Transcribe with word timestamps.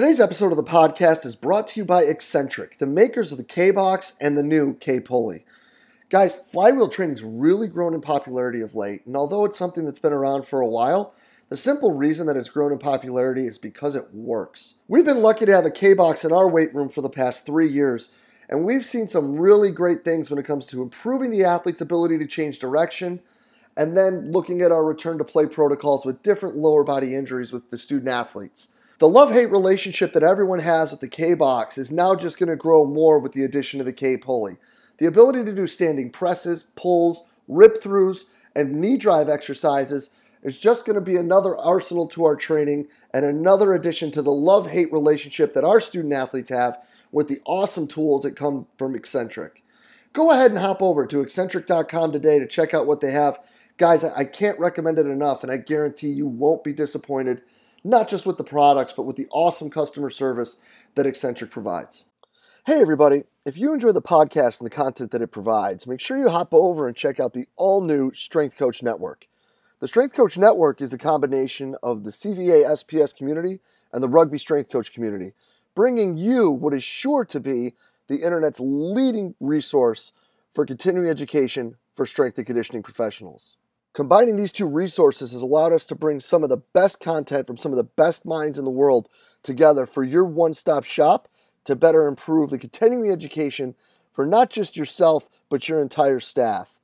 Today's 0.00 0.18
episode 0.18 0.50
of 0.50 0.56
the 0.56 0.64
podcast 0.64 1.26
is 1.26 1.36
brought 1.36 1.68
to 1.68 1.80
you 1.80 1.84
by 1.84 2.04
Exxentric, 2.04 2.78
the 2.78 2.86
makers 2.86 3.32
of 3.32 3.36
the 3.36 3.44
K 3.44 3.70
Box 3.70 4.14
and 4.18 4.34
the 4.34 4.42
new 4.42 4.72
K 4.76 4.98
Pulley. 4.98 5.44
Guys, 6.08 6.34
flywheel 6.34 6.88
training's 6.88 7.22
really 7.22 7.68
grown 7.68 7.92
in 7.92 8.00
popularity 8.00 8.62
of 8.62 8.74
late, 8.74 9.04
and 9.04 9.14
although 9.14 9.44
it's 9.44 9.58
something 9.58 9.84
that's 9.84 9.98
been 9.98 10.14
around 10.14 10.46
for 10.46 10.62
a 10.62 10.66
while, 10.66 11.14
the 11.50 11.56
simple 11.58 11.92
reason 11.92 12.26
that 12.26 12.36
it's 12.38 12.48
grown 12.48 12.72
in 12.72 12.78
popularity 12.78 13.42
is 13.42 13.58
because 13.58 13.94
it 13.94 14.08
works. 14.14 14.76
We've 14.88 15.04
been 15.04 15.20
lucky 15.20 15.44
to 15.44 15.54
have 15.54 15.66
a 15.66 15.70
K 15.70 15.92
Box 15.92 16.24
in 16.24 16.32
our 16.32 16.48
weight 16.48 16.74
room 16.74 16.88
for 16.88 17.02
the 17.02 17.10
past 17.10 17.44
three 17.44 17.68
years, 17.68 18.08
and 18.48 18.64
we've 18.64 18.86
seen 18.86 19.06
some 19.06 19.38
really 19.38 19.70
great 19.70 20.02
things 20.02 20.30
when 20.30 20.38
it 20.38 20.46
comes 20.46 20.66
to 20.68 20.80
improving 20.80 21.30
the 21.30 21.44
athlete's 21.44 21.82
ability 21.82 22.16
to 22.16 22.26
change 22.26 22.58
direction, 22.58 23.20
and 23.76 23.98
then 23.98 24.32
looking 24.32 24.62
at 24.62 24.72
our 24.72 24.86
return 24.86 25.18
to 25.18 25.24
play 25.24 25.44
protocols 25.44 26.06
with 26.06 26.22
different 26.22 26.56
lower 26.56 26.84
body 26.84 27.14
injuries 27.14 27.52
with 27.52 27.68
the 27.68 27.76
student 27.76 28.08
athletes. 28.08 28.68
The 29.00 29.08
love 29.08 29.32
hate 29.32 29.50
relationship 29.50 30.12
that 30.12 30.22
everyone 30.22 30.58
has 30.58 30.90
with 30.90 31.00
the 31.00 31.08
K 31.08 31.32
box 31.32 31.78
is 31.78 31.90
now 31.90 32.14
just 32.14 32.38
going 32.38 32.50
to 32.50 32.54
grow 32.54 32.84
more 32.84 33.18
with 33.18 33.32
the 33.32 33.42
addition 33.42 33.80
of 33.80 33.86
the 33.86 33.94
K 33.94 34.18
pulley. 34.18 34.58
The 34.98 35.06
ability 35.06 35.42
to 35.44 35.54
do 35.54 35.66
standing 35.66 36.10
presses, 36.10 36.64
pulls, 36.76 37.24
rip 37.48 37.78
throughs, 37.78 38.24
and 38.54 38.78
knee 38.78 38.98
drive 38.98 39.30
exercises 39.30 40.12
is 40.42 40.58
just 40.58 40.84
going 40.84 40.96
to 40.96 41.00
be 41.00 41.16
another 41.16 41.56
arsenal 41.56 42.08
to 42.08 42.26
our 42.26 42.36
training 42.36 42.88
and 43.14 43.24
another 43.24 43.72
addition 43.72 44.10
to 44.10 44.20
the 44.20 44.30
love 44.30 44.68
hate 44.68 44.92
relationship 44.92 45.54
that 45.54 45.64
our 45.64 45.80
student 45.80 46.12
athletes 46.12 46.50
have 46.50 46.76
with 47.10 47.26
the 47.26 47.40
awesome 47.46 47.86
tools 47.86 48.24
that 48.24 48.36
come 48.36 48.66
from 48.76 48.92
Exxentric. 48.94 49.62
Go 50.12 50.30
ahead 50.30 50.50
and 50.50 50.60
hop 50.60 50.82
over 50.82 51.06
to 51.06 51.24
exxentric.com 51.24 52.12
today 52.12 52.38
to 52.38 52.46
check 52.46 52.74
out 52.74 52.86
what 52.86 53.00
they 53.00 53.12
have. 53.12 53.38
Guys, 53.78 54.04
I 54.04 54.24
can't 54.24 54.58
recommend 54.58 54.98
it 54.98 55.06
enough, 55.06 55.42
and 55.42 55.50
I 55.50 55.56
guarantee 55.56 56.10
you 56.10 56.26
won't 56.26 56.62
be 56.62 56.74
disappointed 56.74 57.40
not 57.82 58.08
just 58.08 58.26
with 58.26 58.36
the 58.36 58.44
products, 58.44 58.92
but 58.92 59.04
with 59.04 59.16
the 59.16 59.28
awesome 59.30 59.70
customer 59.70 60.10
service 60.10 60.58
that 60.94 61.06
Exxentric 61.06 61.50
provides. 61.50 62.04
Hey, 62.66 62.80
everybody. 62.80 63.24
If 63.46 63.56
you 63.56 63.72
enjoy 63.72 63.92
the 63.92 64.02
podcast 64.02 64.60
and 64.60 64.66
the 64.66 64.74
content 64.74 65.12
that 65.12 65.22
it 65.22 65.28
provides, 65.28 65.86
make 65.86 66.00
sure 66.00 66.18
you 66.18 66.28
hop 66.28 66.52
over 66.52 66.86
and 66.86 66.94
check 66.94 67.18
out 67.18 67.32
the 67.32 67.46
all 67.56 67.80
new 67.80 68.12
Strength 68.12 68.56
Coach 68.56 68.82
Network. 68.82 69.26
The 69.80 69.88
Strength 69.88 70.14
Coach 70.14 70.36
Network 70.36 70.82
is 70.82 70.90
the 70.90 70.98
combination 70.98 71.74
of 71.82 72.04
the 72.04 72.10
CVA 72.10 72.66
SPS 72.66 73.16
community 73.16 73.60
and 73.92 74.02
the 74.02 74.08
Rugby 74.08 74.38
Strength 74.38 74.70
Coach 74.70 74.92
community, 74.92 75.32
bringing 75.74 76.18
you 76.18 76.50
what 76.50 76.74
is 76.74 76.84
sure 76.84 77.24
to 77.24 77.40
be 77.40 77.72
the 78.08 78.22
internet's 78.22 78.60
leading 78.60 79.34
resource 79.40 80.12
for 80.52 80.66
continuing 80.66 81.08
education 81.08 81.76
for 81.94 82.04
strength 82.04 82.36
and 82.36 82.46
conditioning 82.46 82.82
professionals. 82.82 83.56
Combining 83.92 84.36
these 84.36 84.52
two 84.52 84.66
resources 84.66 85.32
has 85.32 85.42
allowed 85.42 85.72
us 85.72 85.84
to 85.84 85.96
bring 85.96 86.20
some 86.20 86.44
of 86.44 86.48
the 86.48 86.62
best 86.72 87.00
content 87.00 87.46
from 87.46 87.56
some 87.56 87.72
of 87.72 87.76
the 87.76 87.82
best 87.82 88.24
minds 88.24 88.56
in 88.56 88.64
the 88.64 88.70
world 88.70 89.08
together 89.42 89.84
for 89.84 90.04
your 90.04 90.24
one 90.24 90.54
stop 90.54 90.84
shop 90.84 91.28
to 91.64 91.74
better 91.74 92.06
improve 92.06 92.50
the 92.50 92.58
continuing 92.58 93.10
education 93.10 93.74
for 94.12 94.24
not 94.26 94.48
just 94.48 94.76
yourself, 94.76 95.28
but 95.48 95.68
your 95.68 95.82
entire 95.82 96.20
staff. 96.20 96.78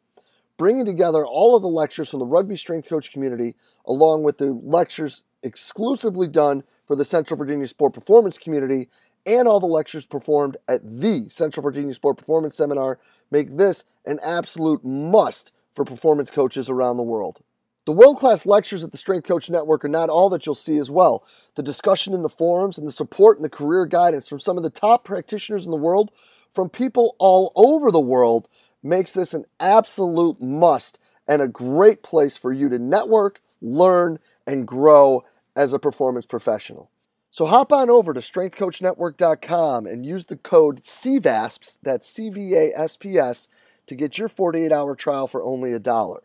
Bringing 0.56 0.84
together 0.84 1.24
all 1.24 1.54
of 1.54 1.62
the 1.62 1.68
lectures 1.68 2.08
from 2.10 2.18
the 2.18 2.26
rugby 2.26 2.56
strength 2.56 2.88
coach 2.88 3.12
community, 3.12 3.54
along 3.86 4.24
with 4.24 4.38
the 4.38 4.52
lectures 4.52 5.22
exclusively 5.42 6.26
done 6.26 6.64
for 6.86 6.96
the 6.96 7.04
Central 7.04 7.38
Virginia 7.38 7.68
Sport 7.68 7.94
Performance 7.94 8.36
community, 8.36 8.88
and 9.24 9.46
all 9.46 9.60
the 9.60 9.66
lectures 9.66 10.06
performed 10.06 10.56
at 10.66 10.80
the 10.82 11.28
Central 11.28 11.62
Virginia 11.62 11.94
Sport 11.94 12.16
Performance 12.16 12.56
Seminar, 12.56 12.98
make 13.30 13.56
this 13.56 13.84
an 14.04 14.18
absolute 14.22 14.84
must 14.84 15.52
for 15.76 15.84
performance 15.84 16.30
coaches 16.30 16.68
around 16.68 16.96
the 16.96 17.02
world. 17.04 17.42
The 17.84 17.92
world 17.92 18.18
class 18.18 18.46
lectures 18.46 18.82
at 18.82 18.90
the 18.90 18.98
Strength 18.98 19.28
Coach 19.28 19.48
Network 19.48 19.84
are 19.84 19.88
not 19.88 20.08
all 20.08 20.28
that 20.30 20.44
you'll 20.44 20.56
see 20.56 20.78
as 20.78 20.90
well. 20.90 21.24
The 21.54 21.62
discussion 21.62 22.14
in 22.14 22.22
the 22.22 22.28
forums 22.28 22.78
and 22.78 22.88
the 22.88 22.92
support 22.92 23.36
and 23.36 23.44
the 23.44 23.50
career 23.50 23.86
guidance 23.86 24.26
from 24.26 24.40
some 24.40 24.56
of 24.56 24.64
the 24.64 24.70
top 24.70 25.04
practitioners 25.04 25.64
in 25.64 25.70
the 25.70 25.76
world, 25.76 26.10
from 26.50 26.68
people 26.68 27.14
all 27.20 27.52
over 27.54 27.92
the 27.92 28.00
world, 28.00 28.48
makes 28.82 29.12
this 29.12 29.34
an 29.34 29.44
absolute 29.60 30.42
must 30.42 30.98
and 31.28 31.40
a 31.40 31.46
great 31.46 32.02
place 32.02 32.36
for 32.36 32.52
you 32.52 32.68
to 32.70 32.78
network, 32.78 33.40
learn, 33.60 34.18
and 34.46 34.66
grow 34.66 35.24
as 35.54 35.72
a 35.72 35.78
performance 35.78 36.26
professional. 36.26 36.90
So 37.30 37.46
hop 37.46 37.70
on 37.70 37.90
over 37.90 38.14
to 38.14 38.20
strengthcoachnetwork.com 38.20 39.86
and 39.86 40.06
use 40.06 40.24
the 40.24 40.36
code 40.36 40.82
CVASPS, 40.82 41.78
that's 41.82 42.08
C 42.08 42.30
V 42.30 42.54
A 42.54 42.72
S 42.74 42.96
P 42.96 43.18
S, 43.18 43.46
to 43.86 43.94
get 43.94 44.18
your 44.18 44.28
48 44.28 44.72
hour 44.72 44.94
trial 44.94 45.26
for 45.26 45.42
only 45.42 45.72
a 45.72 45.78
dollar. 45.78 46.22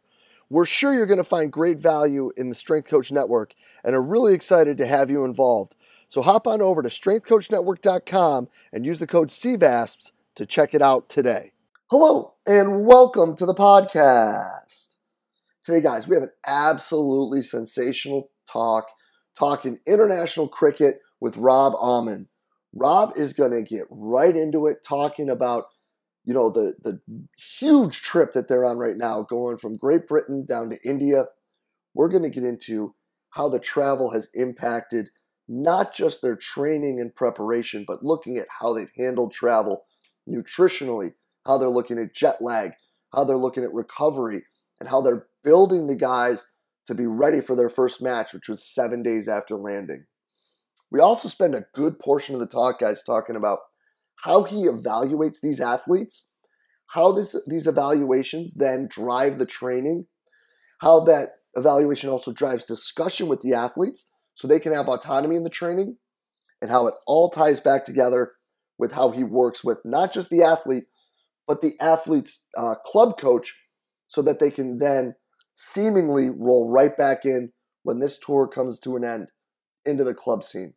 We're 0.50 0.66
sure 0.66 0.94
you're 0.94 1.06
going 1.06 1.18
to 1.18 1.24
find 1.24 1.52
great 1.52 1.78
value 1.78 2.32
in 2.36 2.50
the 2.50 2.56
Strength 2.56 2.90
Coach 2.90 3.12
Network 3.12 3.54
and 3.84 3.96
are 3.96 4.04
really 4.04 4.34
excited 4.34 4.78
to 4.78 4.86
have 4.86 5.10
you 5.10 5.24
involved. 5.24 5.76
So 6.10 6.22
hop 6.22 6.46
on 6.46 6.62
over 6.62 6.82
to 6.82 6.90
strengthcoachnetwork.com 6.90 8.50
and 8.74 8.86
use 8.86 9.00
the 9.00 9.08
code 9.08 9.30
CVASPS 9.30 10.12
to 10.36 10.46
check 10.46 10.74
it 10.74 10.82
out 10.82 11.08
today. 11.08 11.54
Hello 11.90 12.34
and 12.46 12.86
welcome 12.86 13.38
to 13.38 13.46
the 13.46 13.54
podcast. 13.54 14.96
Today, 15.64 15.80
guys, 15.80 16.08
we 16.08 16.16
have 16.16 16.24
an 16.24 16.32
absolutely 16.46 17.42
sensational 17.42 18.32
talk 18.52 18.88
talking 19.38 19.80
international 19.86 20.48
cricket 20.48 21.00
with 21.20 21.38
Rob 21.38 21.74
Ahmun. 21.76 22.28
Rob 22.74 23.14
is 23.16 23.34
going 23.34 23.52
to 23.52 23.62
get 23.62 23.86
right 23.90 24.36
into 24.36 24.68
it 24.68 24.84
talking 24.84 25.30
about 25.30 25.66
you 26.24 26.34
know 26.34 26.50
the 26.50 26.76
the 26.84 27.00
huge 27.60 28.02
trip 28.02 28.34
that 28.34 28.48
they're 28.48 28.66
on 28.66 28.78
right 28.78 28.98
now 28.98 29.24
going 29.24 29.58
from 29.58 29.78
Great 29.78 30.08
Britain 30.08 30.46
down 30.48 30.70
to 30.70 30.78
India 30.84 31.26
we're 31.94 32.10
going 32.10 32.24
to 32.24 32.30
get 32.30 32.44
into 32.44 32.96
how 33.32 33.50
the 33.50 33.60
travel 33.60 34.12
has 34.12 34.30
impacted 34.34 35.10
not 35.48 35.94
just 35.94 36.22
their 36.22 36.36
training 36.36 37.00
and 37.00 37.16
preparation 37.16 37.84
but 37.88 38.04
looking 38.04 38.38
at 38.38 38.48
how 38.60 38.74
they've 38.74 38.92
handled 38.98 39.34
travel 39.34 39.84
nutritionally 40.30 41.14
how 41.46 41.58
they're 41.58 41.70
looking 41.70 41.98
at 41.98 42.14
jet 42.14 42.42
lag 42.42 42.72
how 43.14 43.24
they're 43.24 43.38
looking 43.38 43.64
at 43.64 43.74
recovery 43.74 44.44
and 44.80 44.90
how 44.90 45.02
they're 45.02 45.28
building 45.44 45.88
the 45.88 45.96
guys 45.96 46.48
to 46.88 46.96
be 46.96 47.06
ready 47.06 47.42
for 47.42 47.56
their 47.56 47.70
first 47.70 48.02
match 48.02 48.34
which 48.34 48.50
was 48.50 48.66
7 48.66 49.04
days 49.04 49.28
after 49.28 49.56
landing. 49.56 50.06
We 50.92 51.00
also 51.00 51.30
spend 51.30 51.56
a 51.56 51.66
good 51.74 52.00
portion 52.00 52.36
of 52.36 52.42
the 52.42 52.48
talk 52.48 52.80
guys 52.80 53.04
talking 53.04 53.36
about 53.36 53.60
how 54.22 54.44
he 54.44 54.68
evaluates 54.68 55.38
these 55.42 55.60
athletes, 55.60 56.26
how 56.88 57.12
this, 57.12 57.36
these 57.48 57.68
evaluations 57.68 58.54
then 58.54 58.88
drive 58.90 59.40
the 59.40 59.46
training, 59.46 60.06
how 60.80 61.00
that 61.02 61.30
evaluation 61.56 62.10
also 62.10 62.32
drives 62.32 62.64
discussion 62.64 63.28
with 63.28 63.42
the 63.42 63.54
athletes 63.54 64.08
so 64.36 64.48
they 64.48 64.60
can 64.60 64.74
have 64.74 64.88
autonomy 64.88 65.36
in 65.36 65.44
the 65.44 65.50
training, 65.50 65.98
and 66.62 66.70
how 66.70 66.88
it 66.88 66.94
all 67.08 67.30
ties 67.30 67.60
back 67.60 67.84
together 67.84 68.34
with 68.78 68.94
how 68.94 69.12
he 69.12 69.24
works 69.24 69.64
with 69.64 69.80
not 69.84 70.14
just 70.14 70.30
the 70.30 70.44
athlete, 70.44 70.86
but 71.48 71.62
the 71.62 71.74
athlete's 71.80 72.46
uh, 72.58 72.76
club 72.86 73.18
coach 73.20 73.56
so 74.08 74.22
that 74.22 74.40
they 74.40 74.52
can 74.52 74.80
then 74.80 75.16
seemingly 75.56 76.30
roll 76.30 76.72
right 76.72 76.98
back 76.98 77.26
in 77.26 77.52
when 77.84 78.00
this 78.00 78.20
tour 78.20 78.48
comes 78.48 78.80
to 78.80 78.96
an 78.96 79.04
end 79.04 79.28
into 79.86 80.04
the 80.04 80.14
club 80.14 80.44
scene. 80.44 80.74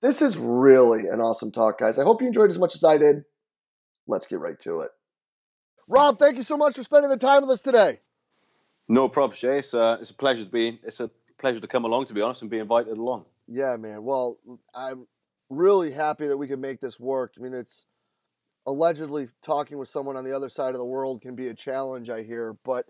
This 0.00 0.22
is 0.22 0.38
really 0.38 1.08
an 1.08 1.20
awesome 1.20 1.52
talk, 1.52 1.78
guys. 1.78 1.98
I 1.98 2.04
hope 2.04 2.22
you 2.22 2.26
enjoyed 2.26 2.50
as 2.50 2.58
much 2.58 2.74
as 2.74 2.84
I 2.84 2.96
did. 2.96 3.24
Let's 4.06 4.26
get 4.26 4.40
right 4.40 4.58
to 4.60 4.80
it. 4.80 4.90
Rob, 5.86 6.18
thank 6.18 6.36
you 6.36 6.42
so 6.42 6.56
much 6.56 6.76
for 6.76 6.82
spending 6.82 7.10
the 7.10 7.18
time 7.18 7.42
with 7.42 7.50
us 7.50 7.60
today. 7.60 8.00
No 8.88 9.08
problem, 9.08 9.36
Jay. 9.38 9.58
It's, 9.58 9.74
uh, 9.74 9.98
it's 10.00 10.10
a 10.10 10.14
pleasure 10.14 10.44
to 10.44 10.50
be. 10.50 10.80
It's 10.82 11.00
a 11.00 11.10
pleasure 11.38 11.60
to 11.60 11.66
come 11.66 11.84
along, 11.84 12.06
to 12.06 12.14
be 12.14 12.22
honest, 12.22 12.40
and 12.42 12.50
be 12.50 12.58
invited 12.58 12.96
along. 12.96 13.24
Yeah, 13.46 13.76
man. 13.76 14.02
Well, 14.04 14.38
I'm 14.74 15.06
really 15.50 15.90
happy 15.90 16.28
that 16.28 16.36
we 16.36 16.46
could 16.46 16.60
make 16.60 16.80
this 16.80 16.98
work. 16.98 17.34
I 17.36 17.42
mean, 17.42 17.52
it's 17.52 17.86
allegedly 18.66 19.28
talking 19.42 19.78
with 19.78 19.88
someone 19.88 20.16
on 20.16 20.24
the 20.24 20.34
other 20.34 20.48
side 20.48 20.74
of 20.74 20.78
the 20.78 20.84
world 20.84 21.20
can 21.20 21.34
be 21.34 21.48
a 21.48 21.54
challenge, 21.54 22.08
I 22.08 22.22
hear, 22.22 22.56
but 22.64 22.86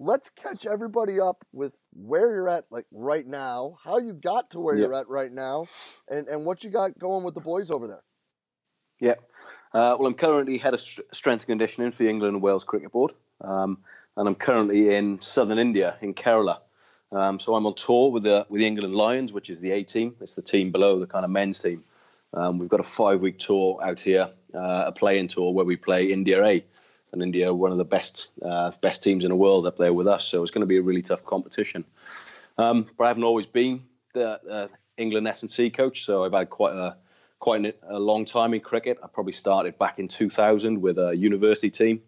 let's 0.00 0.30
catch 0.30 0.66
everybody 0.66 1.20
up 1.20 1.44
with 1.52 1.76
where 1.92 2.34
you're 2.34 2.48
at 2.48 2.64
like 2.70 2.86
right 2.90 3.26
now, 3.26 3.76
how 3.84 3.98
you 3.98 4.14
got 4.14 4.50
to 4.50 4.58
where 4.58 4.74
yep. 4.74 4.86
you're 4.86 4.94
at 4.94 5.08
right 5.08 5.30
now, 5.30 5.66
and, 6.08 6.26
and 6.26 6.44
what 6.44 6.64
you 6.64 6.70
got 6.70 6.98
going 6.98 7.22
with 7.22 7.34
the 7.34 7.40
boys 7.40 7.70
over 7.70 7.86
there. 7.86 8.02
Yeah. 8.98 9.14
Uh, 9.72 9.94
well, 9.98 10.06
I'm 10.06 10.14
currently 10.14 10.58
head 10.58 10.74
of 10.74 10.80
strength 10.80 11.42
and 11.42 11.46
conditioning 11.46 11.92
for 11.92 12.02
the 12.02 12.08
England 12.08 12.34
and 12.34 12.42
Wales 12.42 12.64
Cricket 12.64 12.90
Board, 12.90 13.14
um, 13.40 13.78
and 14.16 14.26
I'm 14.26 14.34
currently 14.34 14.92
in 14.92 15.20
southern 15.20 15.58
India, 15.58 15.96
in 16.00 16.14
Kerala. 16.14 16.58
Um, 17.12 17.38
so 17.38 17.54
I'm 17.54 17.66
on 17.66 17.74
tour 17.74 18.10
with 18.10 18.24
the 18.24 18.46
with 18.48 18.60
the 18.60 18.66
England 18.66 18.94
Lions, 18.94 19.32
which 19.32 19.50
is 19.50 19.60
the 19.60 19.72
A 19.72 19.84
team. 19.84 20.16
It's 20.20 20.34
the 20.34 20.42
team 20.42 20.72
below 20.72 20.98
the 20.98 21.06
kind 21.06 21.24
of 21.24 21.30
men's 21.30 21.60
team. 21.60 21.84
Um, 22.32 22.58
we've 22.58 22.68
got 22.68 22.80
a 22.80 22.84
five 22.84 23.20
week 23.20 23.38
tour 23.38 23.78
out 23.82 24.00
here, 24.00 24.30
uh, 24.54 24.84
a 24.86 24.92
playing 24.92 25.28
tour 25.28 25.52
where 25.52 25.64
we 25.64 25.76
play 25.76 26.06
India 26.06 26.44
A 26.44 26.64
and 27.12 27.22
India 27.22 27.48
are 27.48 27.54
one 27.54 27.72
of 27.72 27.78
the 27.78 27.84
best 27.84 28.30
uh, 28.42 28.72
best 28.80 29.02
teams 29.02 29.24
in 29.24 29.30
the 29.30 29.36
world 29.36 29.66
up 29.66 29.76
there 29.76 29.92
with 29.92 30.06
us. 30.06 30.24
So 30.24 30.42
it's 30.42 30.50
going 30.50 30.62
to 30.62 30.66
be 30.66 30.78
a 30.78 30.82
really 30.82 31.02
tough 31.02 31.24
competition. 31.24 31.84
Um, 32.58 32.86
but 32.96 33.04
I 33.04 33.08
haven't 33.08 33.24
always 33.24 33.46
been 33.46 33.84
the 34.12 34.40
uh, 34.48 34.68
England 34.96 35.26
S&C 35.28 35.70
coach, 35.70 36.04
so 36.04 36.24
I've 36.24 36.32
had 36.32 36.50
quite 36.50 36.74
a 36.74 36.96
quite 37.38 37.74
a 37.88 37.98
long 37.98 38.26
time 38.26 38.52
in 38.52 38.60
cricket. 38.60 38.98
I 39.02 39.06
probably 39.06 39.32
started 39.32 39.78
back 39.78 39.98
in 39.98 40.08
2000 40.08 40.80
with 40.80 40.98
a 40.98 41.16
university 41.16 41.70
team, 41.70 42.02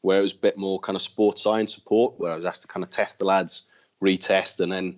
where 0.00 0.18
it 0.18 0.22
was 0.22 0.32
a 0.32 0.38
bit 0.38 0.58
more 0.58 0.80
kind 0.80 0.96
of 0.96 1.02
sports 1.02 1.42
science 1.42 1.74
support, 1.74 2.18
where 2.18 2.32
I 2.32 2.34
was 2.34 2.44
asked 2.44 2.62
to 2.62 2.68
kind 2.68 2.82
of 2.82 2.90
test 2.90 3.20
the 3.20 3.24
lads, 3.24 3.62
retest, 4.02 4.58
and 4.58 4.72
then 4.72 4.96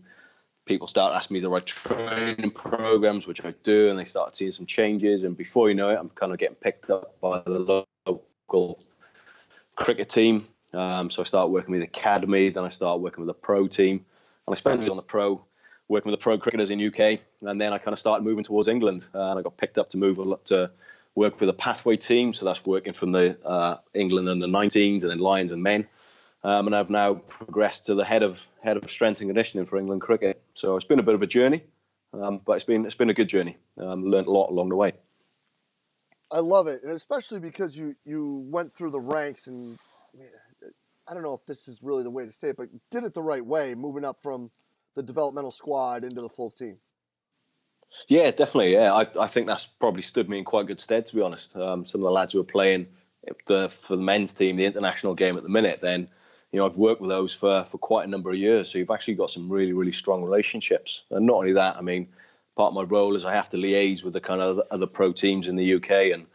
people 0.65 0.89
start 0.89 1.15
asking 1.15 1.35
me 1.35 1.41
the 1.41 1.51
right 1.51 1.67
training 1.67 2.51
programs, 2.51 3.27
which 3.27 3.45
I 3.45 3.55
do, 3.63 3.91
and 3.91 3.99
they 3.99 4.07
start 4.07 4.35
seeing 4.35 4.53
some 4.53 4.67
changes. 4.67 5.25
And 5.25 5.37
before 5.37 5.69
you 5.69 5.75
know 5.75 5.91
it, 5.91 5.99
I'm 6.01 6.09
kind 6.09 6.33
of 6.33 6.39
getting 6.39 6.57
picked 6.57 6.89
up 6.89 7.21
by 7.21 7.43
the 7.45 7.87
local 8.07 8.83
cricket 9.75 10.09
team. 10.09 10.47
Um, 10.73 11.11
so 11.11 11.23
I 11.23 11.25
start 11.25 11.51
working 11.51 11.73
with 11.73 11.81
the 11.81 11.87
academy, 11.87 12.51
then 12.51 12.65
I 12.65 12.69
start 12.69 13.01
working 13.01 13.25
with 13.25 13.29
the 13.29 13.41
pro 13.41 13.69
team, 13.69 14.05
and 14.47 14.53
I 14.53 14.55
spent 14.55 14.89
on 14.89 14.97
the 14.97 15.03
pro, 15.03 15.45
working 15.89 16.11
with 16.11 16.19
the 16.19 16.23
pro 16.23 16.39
cricketers 16.39 16.71
in 16.71 16.85
UK, 16.85 17.21
and 17.43 17.61
then 17.61 17.73
I 17.73 17.79
kind 17.79 17.93
of 17.93 17.99
started 17.99 18.25
moving 18.25 18.45
towards 18.45 18.69
England, 18.69 19.05
uh, 19.15 19.31
and 19.31 19.39
I 19.39 19.43
got 19.43 19.57
picked 19.57 19.79
up 19.79 19.91
to 19.91 19.99
move 19.99 20.19
to 20.47 20.71
work 21.15 21.39
with 21.41 21.47
the 21.47 21.55
pathway 21.55 21.97
team. 21.97 22.33
So 22.33 22.45
that's 22.45 22.65
working 22.67 22.93
from 22.93 23.13
the 23.13 23.39
uh, 23.45 23.77
England 23.93 24.29
under 24.29 24.47
19s 24.47 25.03
and 25.03 25.11
then 25.11 25.19
Lions 25.19 25.53
and 25.53 25.63
men. 25.63 25.87
Um, 26.43 26.67
and 26.67 26.77
I've 26.77 26.91
now 26.91 27.15
progressed 27.15 27.87
to 27.87 27.95
the 27.95 28.05
head 28.05 28.23
of 28.23 28.47
head 28.63 28.77
of 28.77 28.91
strength 28.91 29.21
and 29.21 29.29
conditioning 29.29 29.65
for 29.65 29.79
England 29.79 30.03
cricket. 30.03 30.43
So 30.55 30.77
it's 30.77 30.85
been 30.85 30.99
a 30.99 31.03
bit 31.03 31.15
of 31.15 31.23
a 31.23 31.27
journey, 31.27 31.63
um, 32.13 32.41
but 32.45 32.55
it's 32.55 32.65
been 32.65 32.85
it's 32.85 32.95
been 32.95 33.09
a 33.09 33.15
good 33.15 33.29
journey. 33.29 33.57
Um, 33.79 34.05
learned 34.05 34.27
a 34.27 34.31
lot 34.31 34.51
along 34.51 34.69
the 34.69 34.77
way. 34.77 34.93
I 36.35 36.41
love 36.41 36.67
it, 36.67 36.83
and 36.83 36.93
especially 36.93 37.39
because 37.39 37.77
you 37.77 37.95
you 38.05 38.45
went 38.49 38.75
through 38.75 38.91
the 38.91 39.01
ranks, 39.01 39.47
and 39.47 39.79
I 41.07 41.15
don't 41.15 41.23
know 41.23 41.35
if 41.35 41.47
this 41.47 41.69
is 41.69 41.79
really 41.81 42.03
the 42.03 42.11
way 42.11 42.27
to 42.27 42.33
say 42.33 42.49
it, 42.49 42.57
but 42.57 42.69
did 42.91 43.05
it 43.05 43.15
the 43.15 43.23
right 43.23 43.45
way, 43.45 43.77
moving 43.77 44.05
up 44.05 44.21
from 44.21 44.51
the 44.97 45.03
developmental 45.03 45.53
squad 45.53 46.03
into 46.03 46.21
the 46.21 46.29
full 46.29 46.51
team. 46.51 46.79
Yeah, 48.09 48.33
definitely. 48.33 48.73
Yeah, 48.73 48.93
I, 48.93 49.07
I 49.21 49.29
think 49.29 49.47
that's 49.47 49.67
probably 49.67 50.03
stood 50.03 50.29
me 50.29 50.39
in 50.39 50.45
quite 50.45 50.67
good 50.67 50.81
stead, 50.81 51.07
to 51.07 51.15
be 51.15 51.23
honest. 51.23 51.55
Um, 51.57 51.87
some 51.87 52.01
of 52.01 52.07
the 52.07 52.11
lads 52.11 52.33
who 52.33 52.41
are 52.41 52.45
playing 52.45 52.89
the, 53.47 53.69
for 53.69 53.95
the 53.95 54.03
men's 54.03 54.35
team, 54.35 54.57
the 54.57 54.65
international 54.65 55.15
game 55.15 55.37
at 55.37 55.45
the 55.45 55.49
minute, 55.49 55.81
then 55.81 56.09
you 56.51 56.59
know 56.59 56.67
I've 56.67 56.77
worked 56.77 57.01
with 57.01 57.11
those 57.11 57.33
for 57.33 57.65
for 57.65 57.79
quite 57.79 58.09
a 58.09 58.11
number 58.11 58.31
of 58.31 58.37
years. 58.37 58.73
So 58.73 58.79
you've 58.79 58.91
actually 58.91 59.15
got 59.15 59.31
some 59.31 59.49
really 59.49 59.73
really 59.73 59.93
strong 59.93 60.25
relationships. 60.25 61.05
And 61.13 61.27
not 61.27 61.37
only 61.37 61.53
that, 61.53 61.77
I 61.77 61.81
mean, 61.81 62.09
part 62.57 62.69
of 62.69 62.75
my 62.75 62.83
role 62.83 63.17
is 63.17 63.25
I 63.25 63.35
have 63.35 63.49
to 63.51 63.57
liaise 63.57 64.05
with 64.05 64.13
the 64.13 64.21
kind 64.21 64.41
of 64.41 64.61
other 64.71 64.87
pro 64.87 65.13
teams 65.13 65.49
in 65.49 65.57
the 65.57 65.75
UK 65.75 66.13
and 66.13 66.27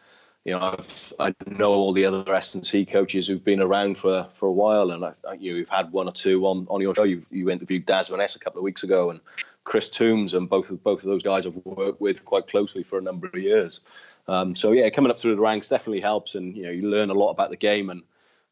you 0.46 0.54
know, 0.54 0.76
I've, 0.80 1.14
I 1.20 1.36
know 1.46 1.74
all 1.74 1.94
the 1.94 2.06
other 2.06 2.34
S 2.34 2.56
and 2.56 2.66
C 2.66 2.86
coaches 2.86 3.28
who've 3.28 3.44
been 3.44 3.62
around 3.62 3.98
for, 3.98 4.28
for 4.34 4.48
a 4.48 4.52
while, 4.52 4.92
and 4.92 5.04
I, 5.04 5.14
you 5.38 5.52
know, 5.52 5.58
you've 5.60 5.70
had 5.70 5.92
one 5.92 6.08
or 6.08 6.14
two 6.14 6.46
on, 6.46 6.66
on 6.70 6.82
your 6.82 6.96
show. 6.96 7.04
You, 7.04 7.26
you 7.30 7.50
interviewed 7.50 7.86
Daz 7.86 8.10
Veness 8.10 8.36
a 8.36 8.40
couple 8.40 8.60
of 8.60 8.64
weeks 8.64 8.84
ago, 8.84 9.10
and 9.10 9.20
Chris 9.64 9.90
Toombs, 9.90 10.34
and 10.34 10.50
both 10.50 10.70
of 10.70 10.82
both 10.82 11.04
of 11.04 11.10
those 11.10 11.24
guys 11.24 11.46
I've 11.46 11.58
worked 11.66 12.00
with 12.00 12.24
quite 12.26 12.48
closely 12.48 12.84
for 12.84 12.98
a 12.98 13.02
number 13.02 13.28
of 13.28 13.36
years. 13.36 13.82
Um, 14.28 14.56
so 14.56 14.72
yeah, 14.72 14.90
coming 14.90 15.12
up 15.12 15.20
through 15.20 15.36
the 15.36 15.42
ranks 15.42 15.70
definitely 15.70 16.02
helps, 16.02 16.36
and 16.36 16.56
you 16.56 16.64
know, 16.64 16.72
you 16.72 16.90
learn 16.90 17.10
a 17.10 17.14
lot 17.14 17.32
about 17.32 17.50
the 17.50 17.58
game 17.58 17.90
and 17.90 18.04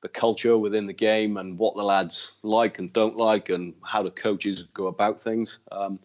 the 0.02 0.10
culture 0.10 0.58
within 0.58 0.88
the 0.88 0.94
game, 0.94 1.38
and 1.38 1.58
what 1.58 1.76
the 1.76 1.84
lads 1.84 2.34
like 2.44 2.80
and 2.80 2.92
don't 2.92 3.16
like, 3.16 3.50
and 3.50 3.74
how 3.84 4.04
the 4.04 4.12
coaches 4.12 4.64
go 4.74 4.88
about 4.88 5.22
things. 5.22 5.60
Um, 5.72 6.00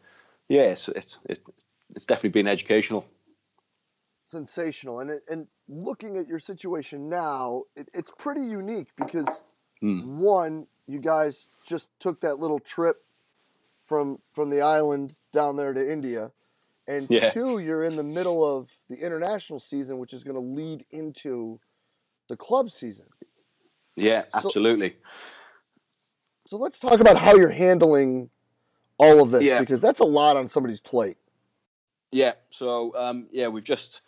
yeah, 0.52 0.62
it's, 0.62 0.88
it's 0.88 1.18
it's 1.94 2.04
definitely 2.04 2.30
been 2.30 2.48
educational 2.48 3.06
sensational. 4.24 5.00
And 5.00 5.10
it, 5.10 5.22
and 5.28 5.46
looking 5.68 6.16
at 6.16 6.26
your 6.26 6.38
situation 6.38 7.08
now, 7.08 7.64
it, 7.76 7.88
it's 7.92 8.12
pretty 8.18 8.42
unique 8.42 8.88
because 8.96 9.26
mm. 9.82 10.04
one, 10.04 10.66
you 10.86 10.98
guys 10.98 11.48
just 11.64 11.88
took 12.00 12.20
that 12.22 12.38
little 12.38 12.58
trip 12.58 13.04
from 13.84 14.18
from 14.32 14.50
the 14.50 14.62
island 14.62 15.18
down 15.32 15.56
there 15.56 15.72
to 15.72 15.92
India, 15.92 16.30
and 16.86 17.06
yeah. 17.10 17.30
two, 17.30 17.58
you're 17.58 17.84
in 17.84 17.96
the 17.96 18.02
middle 18.02 18.44
of 18.44 18.70
the 18.88 18.96
international 18.96 19.60
season, 19.60 19.98
which 19.98 20.12
is 20.12 20.24
going 20.24 20.36
to 20.36 20.40
lead 20.40 20.84
into 20.90 21.60
the 22.28 22.36
club 22.36 22.70
season. 22.70 23.06
Yeah, 23.96 24.24
absolutely. 24.32 24.96
So, 25.90 26.56
so 26.56 26.56
let's 26.56 26.78
talk 26.78 27.00
about 27.00 27.18
how 27.18 27.34
you're 27.34 27.50
handling 27.50 28.30
all 28.98 29.22
of 29.22 29.30
this 29.30 29.42
yeah. 29.42 29.60
because 29.60 29.80
that's 29.80 30.00
a 30.00 30.04
lot 30.04 30.36
on 30.36 30.48
somebody's 30.48 30.80
plate. 30.80 31.16
Yeah. 32.10 32.32
So 32.50 32.94
um, 32.96 33.26
yeah, 33.32 33.48
we've 33.48 33.64
just 33.64 34.02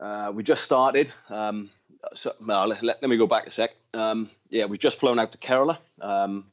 uh, 0.00 0.32
we 0.34 0.42
just 0.42 0.64
started. 0.64 1.12
Um, 1.28 1.70
so, 2.14 2.34
let, 2.40 2.82
let, 2.82 2.82
let, 2.82 3.02
me 3.02 3.16
go 3.16 3.26
back 3.26 3.46
a 3.46 3.50
sec. 3.50 3.76
Um, 3.94 4.30
yeah, 4.50 4.64
we've 4.64 4.80
just 4.80 4.98
flown 4.98 5.18
out 5.18 5.32
to 5.32 5.38
Kerala 5.38 5.78
um, 6.00 6.46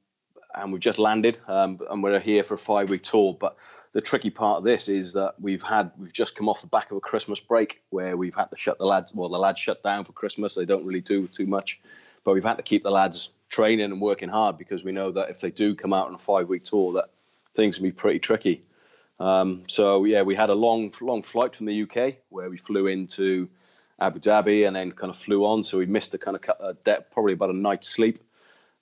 and 0.54 0.72
we've 0.72 0.82
just 0.82 1.00
landed 1.00 1.40
um, 1.48 1.80
and 1.90 2.04
we're 2.04 2.20
here 2.20 2.44
for 2.44 2.54
a 2.54 2.58
five 2.58 2.90
week 2.90 3.04
tour. 3.04 3.36
But 3.40 3.58
the 3.94 4.02
tricky 4.02 4.30
part 4.30 4.60
of 4.60 4.64
this 4.64 4.88
is 4.88 5.14
that 5.14 5.36
we've 5.40 5.64
had 5.64 5.92
we've 5.98 6.14
just 6.14 6.36
come 6.36 6.50
off 6.50 6.62
the 6.62 6.68
back 6.68 6.92
of 6.92 6.98
a 6.98 7.02
Christmas 7.02 7.40
break 7.40 7.82
where 7.90 8.16
we've 8.16 8.36
had 8.36 8.46
to 8.46 8.58
shut 8.58 8.78
the 8.78 8.86
lads. 8.86 9.14
Well, 9.14 9.30
the 9.30 9.40
lads 9.40 9.60
shut 9.60 9.82
down 9.84 10.04
for 10.04 10.12
Christmas. 10.12 10.56
They 10.56 10.66
don't 10.66 10.86
really 10.86 11.02
do 11.02 11.28
too 11.28 11.48
much, 11.48 11.82
but 12.24 12.34
we've 12.34 12.44
had 12.44 12.58
to 12.58 12.64
keep 12.64 12.84
the 12.84 12.92
lads 12.92 13.32
training 13.50 13.86
and 13.86 14.00
working 14.00 14.30
hard 14.30 14.58
because 14.58 14.84
we 14.84 14.92
know 14.92 15.12
that 15.12 15.30
if 15.30 15.42
they 15.42 15.52
do 15.52 15.76
come 15.76 15.94
out 15.94 16.08
on 16.08 16.16
a 16.16 16.20
five 16.20 16.48
week 16.48 16.64
tour, 16.64 16.94
that 16.94 17.10
things 17.56 17.76
can 17.78 17.84
be 17.84 17.92
pretty 17.92 18.20
tricky. 18.20 18.64
Um, 19.20 19.64
so 19.68 20.06
yeah, 20.06 20.22
we 20.22 20.36
had 20.36 20.50
a 20.50 20.56
long, 20.56 20.94
long 21.02 21.24
flight 21.24 21.56
from 21.56 21.66
the 21.66 21.84
UK 21.84 22.16
where 22.30 22.50
we 22.50 22.58
flew 22.58 22.88
into 22.88 23.50
Abu 24.00 24.20
Dhabi 24.20 24.66
and 24.66 24.76
then 24.76 24.92
kind 24.94 25.10
of 25.10 25.18
flew 25.18 25.46
on. 25.46 25.64
So 25.64 25.78
we 25.78 25.86
missed 25.86 26.14
a 26.14 26.18
kind 26.18 26.38
of 26.38 26.50
uh, 26.60 26.74
de- 26.84 27.04
probably 27.12 27.34
about 27.34 27.50
a 27.50 27.58
night's 27.58 27.90
sleep. 27.90 28.24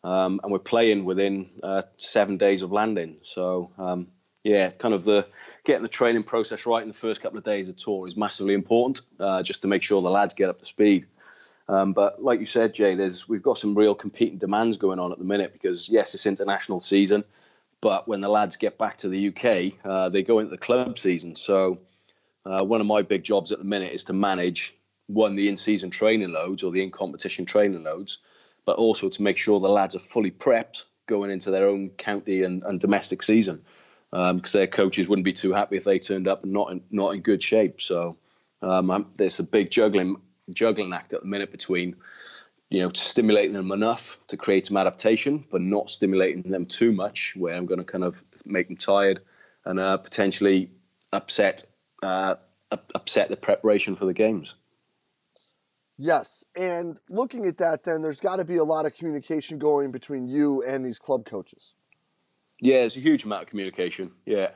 Um, 0.03 0.39
and 0.43 0.51
we're 0.51 0.59
playing 0.59 1.05
within 1.05 1.49
uh, 1.63 1.81
seven 1.97 2.37
days 2.37 2.61
of 2.61 2.71
landing. 2.71 3.17
So 3.23 3.71
um, 3.79 4.07
yeah, 4.43 4.69
kind 4.69 4.93
of 4.93 5.03
the 5.03 5.27
getting 5.65 5.81
the 5.81 5.89
training 5.89 6.23
process 6.23 6.65
right 6.65 6.81
in 6.81 6.87
the 6.87 6.93
first 6.93 7.21
couple 7.21 7.37
of 7.37 7.43
days 7.43 7.67
of 7.67 7.77
tour 7.77 8.07
is 8.07 8.15
massively 8.15 8.53
important, 8.53 9.01
uh, 9.19 9.41
just 9.43 9.63
to 9.63 9.67
make 9.67 9.83
sure 9.83 10.01
the 10.01 10.09
lads 10.09 10.35
get 10.35 10.49
up 10.49 10.59
to 10.59 10.65
speed. 10.65 11.07
Um, 11.69 11.93
but 11.93 12.23
like 12.23 12.39
you 12.39 12.45
said, 12.45 12.73
Jay, 12.73 12.95
there's 12.95 13.27
we've 13.27 13.43
got 13.43 13.57
some 13.57 13.75
real 13.75 13.95
competing 13.95 14.37
demands 14.37 14.77
going 14.77 14.99
on 14.99 15.11
at 15.11 15.17
the 15.17 15.25
minute 15.25 15.53
because 15.53 15.89
yes, 15.89 16.13
it's 16.15 16.25
international 16.25 16.79
season. 16.79 17.23
But 17.81 18.07
when 18.07 18.21
the 18.21 18.29
lads 18.29 18.55
get 18.55 18.77
back 18.77 18.97
to 18.97 19.09
the 19.09 19.27
UK, 19.27 19.85
uh, 19.85 20.09
they 20.09 20.23
go 20.23 20.39
into 20.39 20.49
the 20.49 20.57
club 20.57 20.97
season. 20.97 21.35
So 21.35 21.79
uh, 22.45 22.63
one 22.63 22.81
of 22.81 22.87
my 22.87 23.01
big 23.01 23.23
jobs 23.23 23.51
at 23.51 23.59
the 23.59 23.65
minute 23.65 23.93
is 23.93 24.05
to 24.05 24.13
manage 24.13 24.73
one 25.07 25.35
the 25.35 25.47
in-season 25.47 25.89
training 25.89 26.31
loads 26.31 26.63
or 26.63 26.71
the 26.71 26.81
in-competition 26.81 27.45
training 27.45 27.83
loads, 27.83 28.19
but 28.65 28.77
also 28.77 29.09
to 29.09 29.21
make 29.21 29.37
sure 29.37 29.59
the 29.59 29.69
lads 29.69 29.95
are 29.95 29.99
fully 29.99 30.31
prepped 30.31 30.83
going 31.07 31.31
into 31.31 31.51
their 31.51 31.67
own 31.67 31.89
county 31.89 32.43
and, 32.43 32.63
and 32.63 32.79
domestic 32.79 33.23
season, 33.23 33.61
because 34.11 34.55
um, 34.55 34.59
their 34.59 34.67
coaches 34.67 35.07
wouldn't 35.07 35.23
be 35.25 35.33
too 35.33 35.53
happy 35.53 35.77
if 35.77 35.83
they 35.83 35.99
turned 35.99 36.27
up 36.27 36.43
and 36.43 36.51
not 36.51 36.71
in, 36.71 36.81
not 36.91 37.13
in 37.13 37.21
good 37.21 37.41
shape. 37.41 37.81
So 37.81 38.17
um, 38.61 39.07
there's 39.15 39.39
a 39.39 39.43
big 39.43 39.71
juggling 39.71 40.17
juggling 40.49 40.93
act 40.93 41.13
at 41.13 41.21
the 41.21 41.27
minute 41.27 41.51
between 41.51 41.95
you 42.69 42.81
know, 42.81 42.91
stimulating 42.93 43.53
them 43.53 43.71
enough 43.71 44.17
to 44.27 44.37
create 44.37 44.65
some 44.65 44.77
adaptation, 44.77 45.45
but 45.49 45.61
not 45.61 45.89
stimulating 45.89 46.51
them 46.51 46.65
too 46.65 46.91
much, 46.91 47.33
where 47.35 47.55
I'm 47.55 47.65
going 47.65 47.79
to 47.79 47.85
kind 47.85 48.03
of 48.03 48.21
make 48.45 48.67
them 48.67 48.77
tired 48.77 49.21
and 49.63 49.79
uh, 49.79 49.97
potentially 49.97 50.71
upset 51.11 51.65
uh, 52.03 52.35
upset 52.71 53.29
the 53.29 53.37
preparation 53.37 53.95
for 53.95 54.05
the 54.05 54.13
games. 54.13 54.55
Yes, 55.97 56.43
and 56.55 56.99
looking 57.09 57.47
at 57.47 57.57
that, 57.57 57.83
then 57.83 58.01
there's 58.01 58.19
got 58.19 58.35
to 58.35 58.45
be 58.45 58.57
a 58.57 58.63
lot 58.63 58.85
of 58.85 58.93
communication 58.93 59.57
going 59.57 59.91
between 59.91 60.27
you 60.27 60.61
and 60.63 60.85
these 60.85 60.99
club 60.99 61.25
coaches. 61.25 61.73
Yeah, 62.59 62.81
there's 62.81 62.97
a 62.97 62.99
huge 62.99 63.23
amount 63.23 63.43
of 63.43 63.49
communication. 63.49 64.11
Yeah, 64.25 64.49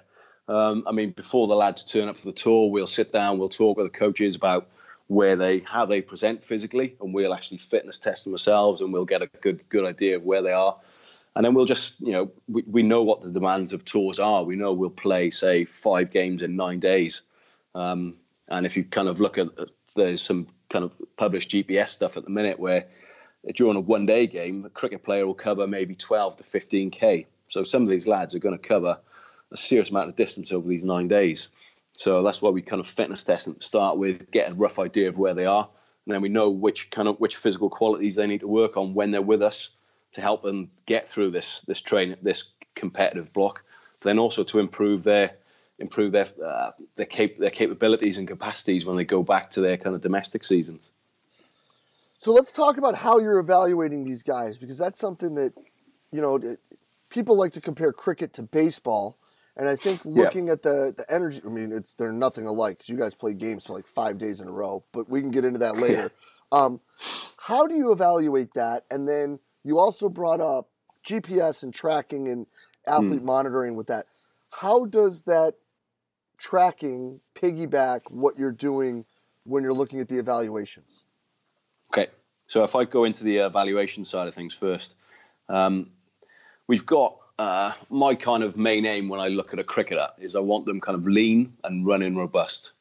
um, 0.48 0.83
I 0.86 0.91
mean, 0.91 1.12
before 1.12 1.48
the 1.48 1.55
lads 1.55 1.86
turn 1.86 2.10
up 2.10 2.17
for 2.17 2.25
the 2.25 2.33
tour, 2.33 2.69
we'll 2.69 2.88
sit 2.88 3.13
down, 3.13 3.39
we'll 3.39 3.50
talk 3.50 3.77
with 3.77 3.91
the 3.91 3.98
coaches 3.98 4.36
about 4.36 4.67
where 5.12 5.36
they 5.36 5.60
how 5.60 5.86
they 5.86 6.01
present 6.01 6.41
physically, 6.41 6.96
and 7.01 7.13
we'll 7.13 7.34
actually 7.34 7.58
fitness 7.58 8.00
test 8.00 8.24
them 8.24 8.34
ourselves, 8.34 8.80
and 8.80 8.94
we'll 8.94 9.03
get 9.03 9.22
a 9.22 9.27
good 9.41 9.68
good 9.68 9.84
idea 9.84 10.15
of 10.15 10.24
where 10.24 10.41
they 10.41 10.53
are. 10.53 10.77
And 11.36 11.46
then 11.46 11.53
we'll 11.53 11.65
just, 11.65 12.00
you 12.00 12.13
know, 12.13 12.32
we, 12.48 12.63
we 12.65 12.84
know 12.84 13.03
what 13.03 13.20
the 13.20 13.30
demands 13.30 13.74
of 13.74 13.84
tours 13.84 14.20
are. 14.20 14.44
We 14.44 14.56
know 14.56 14.72
we'll 14.72 14.89
play, 14.89 15.32
say, 15.32 15.65
five 15.65 16.12
games 16.12 16.44
in 16.44 16.56
nine 16.56 16.80
days. 16.80 17.22
Um, 17.75 18.15
and 18.48 18.65
if 18.65 18.77
you 18.77 18.86
kind 18.86 19.10
of 19.10 19.20
look 19.20 19.38
at, 19.38 19.48
there's 19.98 20.22
some 20.22 20.48
kind 20.70 20.86
of 20.86 20.94
published 21.18 21.51
GPS 21.51 21.89
stuff 21.89 22.15
at 22.15 22.24
the 22.24 22.30
minute 22.30 22.60
where 22.60 22.88
during 23.56 23.77
a 23.77 23.82
one 23.82 24.06
day 24.06 24.27
game, 24.27 24.63
a 24.65 24.70
cricket 24.70 25.03
player 25.03 25.25
will 25.25 25.34
cover 25.34 25.68
maybe 25.68 25.96
12 25.96 26.38
to 26.38 26.44
15K. 26.44 27.25
So 27.50 27.63
some 27.65 27.84
of 27.84 27.89
these 27.89 28.08
lads 28.08 28.34
are 28.36 28.39
going 28.39 28.58
to 28.58 28.68
cover 28.68 29.00
a 29.51 29.58
serious 29.58 29.89
amount 29.89 30.08
of 30.08 30.15
distance 30.15 30.53
over 30.53 30.68
these 30.68 30.86
nine 30.86 31.10
days. 31.10 31.50
So 31.93 32.24
that's 32.24 32.41
why 32.41 32.50
we 32.50 32.62
kind 32.62 32.79
of 32.79 32.88
fitness 32.88 33.24
test 33.24 33.45
them 33.45 33.55
to 33.55 33.63
start 33.63 33.98
with, 33.98 34.31
get 34.31 34.51
a 34.51 34.53
rough 34.53 34.79
idea 34.79 35.10
of 35.10 35.17
where 35.17 35.33
they 35.33 35.45
are, 35.45 35.67
and 36.05 36.13
then 36.13 36.21
we 36.21 36.29
know 36.29 36.50
which 36.50 36.89
kind 36.89 37.07
of 37.07 37.19
which 37.19 37.36
physical 37.36 37.69
qualities 37.69 38.15
they 38.15 38.27
need 38.27 38.41
to 38.41 38.48
work 38.48 38.77
on 38.77 38.93
when 38.93 39.12
they're 39.12 39.21
with 39.21 39.41
us 39.41 39.69
to 40.13 40.21
help 40.21 40.41
them 40.41 40.71
get 40.86 41.07
through 41.07 41.31
this 41.31 41.62
this 41.62 41.81
train 41.81 42.15
this 42.21 42.51
competitive 42.75 43.31
block. 43.33 43.63
But 44.00 44.10
then 44.10 44.19
also 44.19 44.43
to 44.45 44.60
improve 44.60 45.03
their 45.03 45.36
improve 45.79 46.12
their 46.12 46.27
uh, 46.43 46.71
their 46.95 47.05
cap- 47.05 47.38
their 47.38 47.50
capabilities 47.50 48.17
and 48.17 48.27
capacities 48.27 48.86
when 48.86 48.98
they 48.98 49.05
go 49.05 49.24
back 49.24 49.51
to 49.51 49.62
their 49.62 49.77
kind 49.77 49.95
of 49.95 50.01
domestic 50.01 50.43
seasons. 50.43 50.89
So 52.17 52.31
let's 52.31 52.51
talk 52.51 52.77
about 52.77 52.95
how 52.95 53.19
you're 53.19 53.39
evaluating 53.39 54.03
these 54.03 54.24
guys 54.24 54.57
because 54.57 54.77
that's 54.77 55.00
something 55.00 55.36
that 55.36 55.53
you 56.12 56.21
know 56.21 56.57
people 57.10 57.36
like 57.36 57.53
to 57.53 57.62
compare 57.62 57.91
cricket 57.91 58.33
to 58.33 58.43
baseball 58.43 59.17
and 59.58 59.67
I 59.67 59.75
think 59.75 60.03
looking 60.05 60.48
yeah. 60.48 60.53
at 60.53 60.63
the 60.63 60.93
the 60.96 61.10
energy, 61.12 61.41
I 61.46 61.50
mean, 61.50 61.72
it's 61.72 61.93
they're 61.93 62.13
nothing 62.13 62.48
alike 62.48 62.77
because 62.77 62.89
you 62.89 62.98
guys 62.98 63.13
play 63.13 63.34
games 63.34 63.65
for 63.65 63.74
like 63.74 63.88
five 63.88 64.17
days 64.17 64.41
in 64.41 64.48
a 64.48 64.51
row. 64.51 64.84
But 64.93 65.10
we 65.10 65.22
can 65.22 65.31
get 65.31 65.46
into 65.46 65.60
that 65.60 65.77
later. 65.77 66.12
um, 66.51 66.79
how 67.38 67.67
do 67.67 67.75
you 67.75 67.91
evaluate 67.91 68.53
that? 68.55 68.86
And 68.89 69.08
then 69.08 69.39
you 69.63 69.77
also 69.79 70.10
brought 70.10 70.41
up 70.41 70.70
GPS 71.05 71.63
and 71.63 71.74
tracking 71.74 72.27
and 72.27 72.48
athlete 72.88 73.22
mm. 73.22 73.25
monitoring 73.25 73.75
with 73.75 73.88
that. 73.88 74.08
how 74.50 74.86
does 74.86 75.22
that 75.24 75.55
tracking 76.38 77.20
piggyback 77.36 78.01
what 78.10 78.38
you're 78.38 78.51
doing 78.51 79.05
when 79.43 79.63
you're 79.63 79.74
looking 79.74 80.00
at 80.00 80.10
the 80.10 80.17
evaluations? 80.17 81.03
Okay, 81.93 82.08
so 82.48 82.63
if 82.63 82.75
I 82.75 82.86
go 82.86 83.03
into 83.03 83.24
the 83.24 83.38
evaluation 83.38 84.03
side 84.05 84.27
of 84.27 84.34
things 84.34 84.53
first, 84.53 84.96
um, 85.50 85.91
we've 86.67 86.86
got 86.86 87.21
uh, 87.41 87.74
my 87.89 88.13
kind 88.13 88.43
of 88.43 88.55
main 88.55 88.86
aim 88.86 89.10
when 89.10 89.19
I 89.19 89.29
look 89.29 89.51
at 89.51 89.57
a 89.57 89.63
cricketer 89.63 90.07
is 90.19 90.36
I 90.36 90.41
want 90.41 90.67
them 90.67 90.79
kind 90.79 90.95
of 90.95 91.07
lean 91.07 91.53
and 91.63 91.88
running 91.88 92.15
robust. 92.15 92.74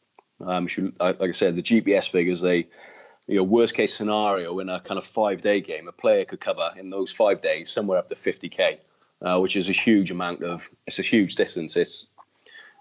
Um, 0.45 0.67
should, 0.67 0.93
like 1.01 1.21
I 1.23 1.33
said, 1.33 1.57
the 1.57 1.63
GPS 1.63 2.11
figures 2.11 2.43
they 2.43 2.69
you 3.27 3.37
know, 3.37 3.43
worst 3.43 3.75
case 3.75 3.95
scenario 3.95 4.59
in 4.59 4.69
a 4.69 4.81
kind 4.81 4.99
of 4.99 5.07
five 5.07 5.41
day 5.41 5.63
game, 5.63 5.89
a 5.89 5.93
player 5.93 6.27
could 6.27 6.41
cover 6.41 6.73
in 6.77 6.91
those 6.91 7.11
five 7.11 7.41
days 7.41 7.71
somewhere 7.71 7.99
up 7.99 8.09
to 8.09 8.15
50k, 8.15 8.79
uh, 9.23 9.39
which 9.39 9.57
is 9.57 9.71
a 9.71 9.73
huge 9.73 10.11
amount 10.11 10.43
of, 10.43 10.69
it's 10.87 10.99
a 10.99 11.03
huge 11.03 11.37
distance. 11.37 11.77
It's, 11.77 12.09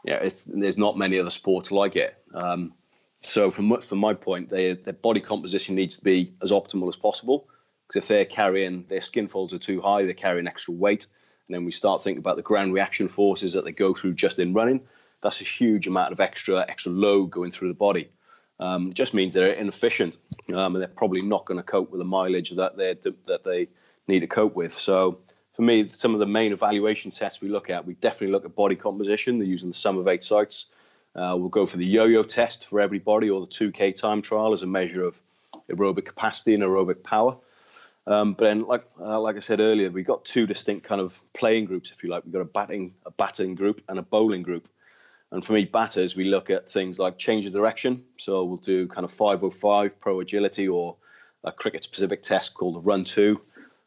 it's, 0.03 0.43
there's 0.43 0.77
not 0.77 0.97
many 0.97 1.17
other 1.17 1.29
sports 1.29 1.71
like 1.71 1.95
it. 1.95 2.13
Um, 2.33 2.73
so 3.21 3.51
from 3.51 3.79
from 3.79 3.99
my 3.99 4.15
point, 4.15 4.49
they, 4.49 4.73
their 4.73 4.93
body 4.93 5.21
composition 5.21 5.75
needs 5.75 5.97
to 5.97 6.03
be 6.03 6.33
as 6.41 6.51
optimal 6.51 6.89
as 6.89 6.97
possible. 6.97 7.47
Because 7.87 8.03
if 8.03 8.07
they're 8.07 8.25
carrying 8.25 8.83
their 8.83 9.01
skin 9.01 9.27
folds 9.29 9.53
are 9.53 9.59
too 9.59 9.81
high, 9.81 10.03
they're 10.03 10.13
carrying 10.13 10.47
extra 10.47 10.73
weight, 10.73 11.07
and 11.49 11.55
then 11.55 11.65
we 11.65 11.71
start 11.71 12.03
thinking 12.03 12.19
about 12.19 12.35
the 12.35 12.43
ground 12.43 12.75
reaction 12.75 13.07
forces 13.07 13.53
that 13.53 13.65
they 13.65 13.71
go 13.71 13.95
through 13.95 14.13
just 14.13 14.37
in 14.37 14.53
running. 14.53 14.81
That's 15.21 15.41
a 15.41 15.45
huge 15.45 15.87
amount 15.87 16.13
of 16.13 16.19
extra 16.19 16.61
extra 16.61 16.91
load 16.91 17.31
going 17.31 17.49
through 17.49 17.69
the 17.69 17.73
body. 17.73 18.09
Um, 18.59 18.93
just 18.93 19.15
means 19.15 19.33
they're 19.33 19.53
inefficient, 19.53 20.17
um, 20.49 20.75
and 20.75 20.75
they're 20.75 20.87
probably 20.87 21.21
not 21.21 21.45
going 21.45 21.57
to 21.57 21.63
cope 21.63 21.91
with 21.91 21.99
the 21.99 22.05
mileage 22.05 22.51
that 22.51 22.77
they 22.77 22.93
that 23.25 23.43
they 23.43 23.69
need 24.07 24.19
to 24.19 24.27
cope 24.27 24.53
with. 24.55 24.73
So 24.73 25.19
for 25.55 25.63
me, 25.63 25.87
some 25.87 26.13
of 26.13 26.19
the 26.19 26.27
main 26.27 26.53
evaluation 26.53 27.09
tests 27.09 27.41
we 27.41 27.49
look 27.49 27.71
at, 27.71 27.85
we 27.85 27.95
definitely 27.95 28.31
look 28.31 28.45
at 28.45 28.55
body 28.55 28.75
composition. 28.75 29.39
They're 29.39 29.47
using 29.47 29.69
the 29.69 29.75
sum 29.75 29.97
of 29.97 30.07
eight 30.07 30.23
sites. 30.23 30.65
Uh, 31.15 31.35
we'll 31.35 31.49
go 31.49 31.65
for 31.65 31.77
the 31.77 31.85
yo-yo 31.85 32.21
test 32.21 32.67
for 32.67 32.79
everybody, 32.79 33.29
or 33.31 33.41
the 33.41 33.47
2K 33.47 33.99
time 33.99 34.21
trial 34.21 34.53
as 34.53 34.61
a 34.61 34.67
measure 34.67 35.03
of 35.03 35.19
aerobic 35.69 36.05
capacity 36.05 36.53
and 36.53 36.61
aerobic 36.61 37.01
power. 37.01 37.37
Um, 38.09 38.33
but 38.33 38.45
then, 38.45 38.61
like 38.61 38.85
uh, 38.99 39.19
like 39.21 39.35
I 39.35 39.39
said 39.39 39.59
earlier, 39.59 39.91
we've 39.91 40.05
got 40.05 40.25
two 40.25 40.47
distinct 40.47 40.83
kind 40.87 40.99
of 40.99 41.21
playing 41.31 41.65
groups, 41.65 41.91
if 41.91 42.03
you 42.03 42.09
like. 42.09 42.25
We've 42.25 42.33
got 42.33 42.41
a 42.41 42.45
batting 42.45 42.95
a 43.05 43.11
batting 43.11 43.53
group 43.53 43.83
and 43.87 43.99
a 43.99 44.01
bowling 44.01 44.41
group. 44.41 44.67
And 45.31 45.45
for 45.45 45.53
me, 45.53 45.65
batters, 45.65 46.15
we 46.15 46.23
look 46.23 46.49
at 46.49 46.67
things 46.67 46.97
like 46.97 47.19
change 47.19 47.45
of 47.45 47.53
direction. 47.53 48.03
So 48.17 48.43
we'll 48.45 48.57
do 48.57 48.87
kind 48.87 49.05
of 49.05 49.11
505 49.11 49.99
pro 49.99 50.19
agility 50.21 50.67
or 50.67 50.95
a 51.43 51.51
cricket 51.51 51.83
specific 51.83 52.23
test 52.23 52.55
called 52.55 52.77
a 52.77 52.79
run 52.79 53.03
two. 53.03 53.39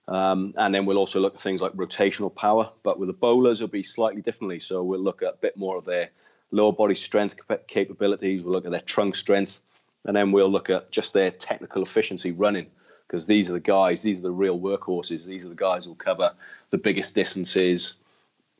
Um, 0.07 0.55
and 0.57 0.73
then 0.73 0.87
we'll 0.87 0.99
also 0.99 1.19
look 1.19 1.35
at 1.35 1.41
things 1.41 1.61
like 1.61 1.73
rotational 1.73 2.33
power. 2.33 2.71
But 2.85 3.01
with 3.01 3.09
the 3.09 3.15
bowlers, 3.15 3.61
it'll 3.61 3.73
be 3.73 3.83
slightly 3.83 4.23
differently. 4.23 4.61
So 4.61 4.85
we'll 4.85 5.01
look 5.01 5.23
at 5.23 5.35
a 5.35 5.37
bit 5.37 5.57
more 5.57 5.77
of 5.77 5.85
their 5.85 6.11
lower 6.53 6.73
body 6.73 6.95
strength 6.95 7.35
capabilities. 7.67 8.45
We'll 8.45 8.55
look 8.55 8.67
at 8.67 8.71
their 8.71 8.81
trunk 8.81 9.17
strength. 9.17 9.61
And 10.05 10.15
then 10.15 10.31
we'll 10.31 10.51
look 10.51 10.71
at 10.71 10.93
just 10.93 11.13
their 11.13 11.33
technical 11.33 11.83
efficiency 11.83 12.31
running. 12.31 12.71
Because 13.13 13.27
these 13.27 13.51
are 13.51 13.53
the 13.53 13.61
guys, 13.61 14.01
these 14.01 14.21
are 14.21 14.23
the 14.23 14.33
real 14.33 14.59
workhorses. 14.59 15.27
These 15.27 15.45
are 15.45 15.51
the 15.51 15.55
guys 15.55 15.85
who'll 15.85 15.95
cover 15.95 16.33
the 16.71 16.79
biggest 16.79 17.15
distances, 17.15 17.93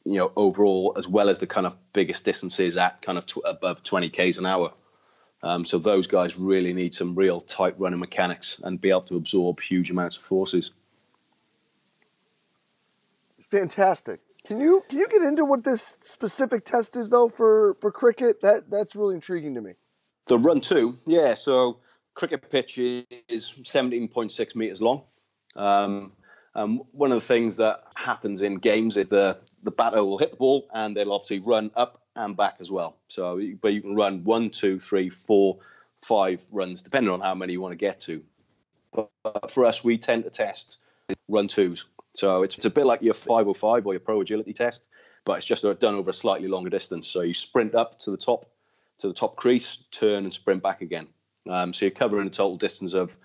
you 0.05 0.19
know, 0.19 0.31
overall, 0.37 0.93
as 0.99 1.09
well 1.09 1.31
as 1.31 1.39
the 1.39 1.47
kind 1.47 1.67
of 1.67 1.75
biggest 1.95 2.27
distances 2.27 2.77
at 2.77 3.01
kind 3.01 3.17
of 3.17 3.25
tw- 3.25 3.47
above 3.47 3.83
20 3.83 4.11
k's 4.11 4.37
an 4.37 4.45
hour. 4.45 4.75
Um, 5.43 5.65
so 5.65 5.79
those 5.79 6.07
guys 6.07 6.37
really 6.37 6.75
need 6.75 6.95
some 6.95 7.15
real 7.15 7.41
tight 7.41 7.81
running 7.81 7.99
mechanics 7.99 8.61
and 8.63 8.79
be 8.79 8.91
able 8.91 9.03
to 9.03 9.17
absorb 9.17 9.59
huge 9.59 9.91
amounts 9.91 10.19
of 10.19 10.23
forces. 10.23 10.73
Fantastic. 13.41 14.21
Can 14.45 14.61
you 14.61 14.85
can 14.87 14.99
you 14.99 15.09
get 15.09 15.23
into 15.23 15.47
what 15.47 15.65
this 15.65 15.97
specific 16.03 16.67
test 16.67 16.95
is 16.95 17.09
though 17.09 17.31
for 17.31 17.75
for 17.81 17.91
cricket? 17.91 18.43
That 18.43 18.71
that's 18.71 18.95
really 18.95 19.15
intriguing 19.15 19.55
to 19.55 19.63
me. 19.63 19.73
The 20.27 20.39
run 20.39 20.61
two, 20.61 20.99
yeah. 21.07 21.37
So 21.37 21.79
cricket 22.15 22.51
pitch 22.51 22.79
is 22.79 23.53
17.6 23.63 24.57
meters 24.57 24.83
long. 24.83 25.03
Um, 25.57 26.13
um, 26.55 26.83
one 26.93 27.13
of 27.13 27.21
the 27.21 27.27
things 27.27 27.57
that 27.57 27.85
happens 27.95 28.43
in 28.43 28.57
games 28.57 28.97
is 28.97 29.09
the 29.09 29.39
the 29.63 29.71
batter 29.71 30.05
will 30.05 30.19
hit 30.19 30.33
the 30.33 30.37
ball 30.37 30.69
and 30.73 30.95
they'll 30.95 31.13
obviously 31.13 31.39
run 31.39 31.71
up 31.75 32.03
and 32.15 32.37
back 32.37 32.57
as 32.61 32.71
well. 32.71 32.97
So, 33.09 33.41
but 33.61 33.73
you 33.73 33.81
can 33.81 33.95
run 33.95 34.25
one, 34.25 34.51
two, 34.51 34.79
three, 34.79 35.09
four, 35.09 35.59
five 36.03 36.45
runs, 36.51 36.83
depending 36.83 37.13
on 37.13 37.21
how 37.21 37.35
many 37.35 37.55
you 37.55 37.61
want 37.61 37.73
to 37.73 37.77
get 37.77 38.01
to. 38.01 38.23
But 38.93 39.51
for 39.51 39.65
us, 39.65 39.83
we 39.83 39.97
tend 39.99 40.25
to 40.25 40.31
test 40.31 40.79
run 41.29 41.49
twos. 41.49 41.87
So 42.15 42.43
it's, 42.43 42.57
it's 42.57 42.65
a 42.65 42.71
bit 42.71 42.87
like 42.87 43.03
your 43.03 43.15
505 43.15 43.87
or 43.87 43.93
your 43.95 44.01
pro 44.01 44.21
agility 44.21 44.53
test, 44.53 44.87
but 45.25 45.39
it's 45.39 45.47
just 45.47 45.63
done 45.63 45.95
over 45.95 46.11
a 46.11 46.13
slightly 46.13 46.49
longer 46.49 46.71
distance. 46.71 47.09
So 47.09 47.23
you 47.23 47.35
sprint 47.35 47.75
up 47.75 47.99
to 48.01 48.11
the 48.11 48.17
top, 48.17 48.47
to 48.99 49.09
the 49.09 49.15
top 49.15 49.37
crease, 49.37 49.79
turn 49.91 50.25
and 50.25 50.35
sprint 50.35 50.63
back 50.63 50.83
again. 50.83 51.09
Um, 51.49 51.73
so 51.73 51.87
you're 51.87 51.91
covering 51.91 52.27
a 52.27 52.31
total 52.31 52.57
distance 52.57 52.95
of 52.95 53.17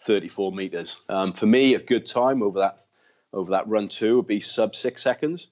34 0.00 0.52
meters. 0.52 1.00
Um, 1.08 1.32
for 1.32 1.46
me, 1.46 1.74
a 1.74 1.78
good 1.78 2.06
time 2.06 2.42
over 2.42 2.60
that 2.60 2.82
over 3.32 3.50
that 3.50 3.68
run 3.68 3.88
two 3.88 4.16
would 4.16 4.26
be 4.26 4.40
sub 4.40 4.74
six 4.74 5.02
seconds, 5.02 5.48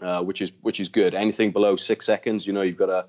uh, 0.00 0.22
which 0.22 0.40
is 0.40 0.52
which 0.60 0.80
is 0.80 0.88
good. 0.88 1.14
Anything 1.14 1.50
below 1.50 1.76
six 1.76 2.06
seconds, 2.06 2.46
you 2.46 2.52
know, 2.52 2.62
you've 2.62 2.76
got 2.76 2.90
a 2.90 3.06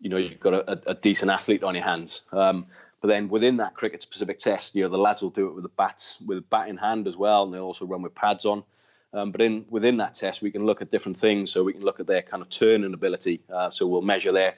you 0.00 0.10
know 0.10 0.16
you've 0.16 0.40
got 0.40 0.54
a, 0.54 0.90
a 0.90 0.94
decent 0.94 1.30
athlete 1.30 1.62
on 1.62 1.74
your 1.74 1.84
hands. 1.84 2.22
Um, 2.32 2.66
but 3.00 3.08
then 3.08 3.28
within 3.28 3.58
that 3.58 3.74
cricket 3.74 4.02
specific 4.02 4.38
test, 4.38 4.74
you 4.74 4.82
know, 4.82 4.88
the 4.88 4.98
lads 4.98 5.22
will 5.22 5.30
do 5.30 5.48
it 5.48 5.54
with 5.54 5.64
a 5.64 5.70
bat 5.70 6.16
with 6.24 6.38
a 6.38 6.42
bat 6.42 6.68
in 6.68 6.76
hand 6.76 7.06
as 7.06 7.16
well, 7.16 7.44
and 7.44 7.54
they 7.54 7.58
also 7.58 7.86
run 7.86 8.02
with 8.02 8.14
pads 8.14 8.44
on. 8.44 8.64
Um, 9.12 9.30
but 9.30 9.40
in 9.40 9.64
within 9.70 9.98
that 9.98 10.14
test, 10.14 10.42
we 10.42 10.50
can 10.50 10.66
look 10.66 10.82
at 10.82 10.90
different 10.90 11.16
things. 11.16 11.50
So 11.50 11.64
we 11.64 11.72
can 11.72 11.82
look 11.82 12.00
at 12.00 12.06
their 12.06 12.22
kind 12.22 12.42
of 12.42 12.50
turning 12.50 12.92
ability. 12.92 13.40
Uh, 13.52 13.70
so 13.70 13.86
we'll 13.86 14.02
measure 14.02 14.32
their 14.32 14.56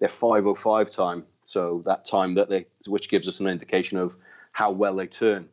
their 0.00 0.08
505 0.08 0.90
time. 0.90 1.24
So 1.44 1.82
that 1.86 2.04
time 2.04 2.34
that 2.34 2.48
they, 2.48 2.66
which 2.86 3.08
gives 3.08 3.28
us 3.28 3.40
an 3.40 3.48
indication 3.48 3.98
of 3.98 4.14
how 4.52 4.70
well 4.70 4.96
they 4.96 5.06
turn. 5.06 5.48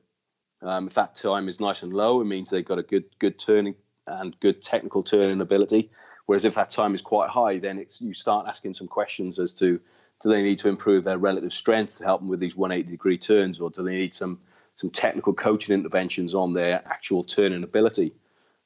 Um, 0.62 0.88
if 0.88 0.96
that 0.96 1.16
time 1.16 1.48
is 1.48 1.60
nice 1.60 1.84
and 1.84 1.94
low, 1.94 2.22
it 2.22 2.26
means 2.26 2.50
they've 2.50 2.66
got 2.66 2.80
a 2.80 2.84
good 2.84 3.06
good 3.18 3.40
turning 3.40 3.76
and 4.06 4.38
good 4.40 4.62
technical 4.62 5.04
turning 5.04 5.42
ability. 5.42 5.92
Whereas 6.26 6.46
if 6.46 6.56
that 6.56 6.70
time 6.70 6.94
is 6.94 7.02
quite 7.02 7.30
high, 7.30 7.58
then 7.60 7.86
you 8.00 8.14
start 8.14 8.48
asking 8.48 8.74
some 8.74 8.88
questions 8.88 9.40
as 9.40 9.54
to 9.56 9.80
do 10.22 10.30
they 10.30 10.44
need 10.44 10.60
to 10.60 10.70
improve 10.70 11.06
their 11.06 11.18
relative 11.18 11.54
strength 11.54 11.98
to 11.98 12.04
help 12.04 12.22
them 12.22 12.30
with 12.30 12.42
these 12.42 12.56
180 12.56 12.92
degree 12.92 13.18
turns, 13.18 13.62
or 13.62 13.70
do 13.70 13.84
they 13.84 13.96
need 13.96 14.14
some 14.14 14.40
some 14.76 14.90
technical 14.90 15.34
coaching 15.34 15.74
interventions 15.74 16.36
on 16.36 16.54
their 16.54 16.82
actual 16.86 17.24
turning 17.24 17.64
ability? 17.64 18.14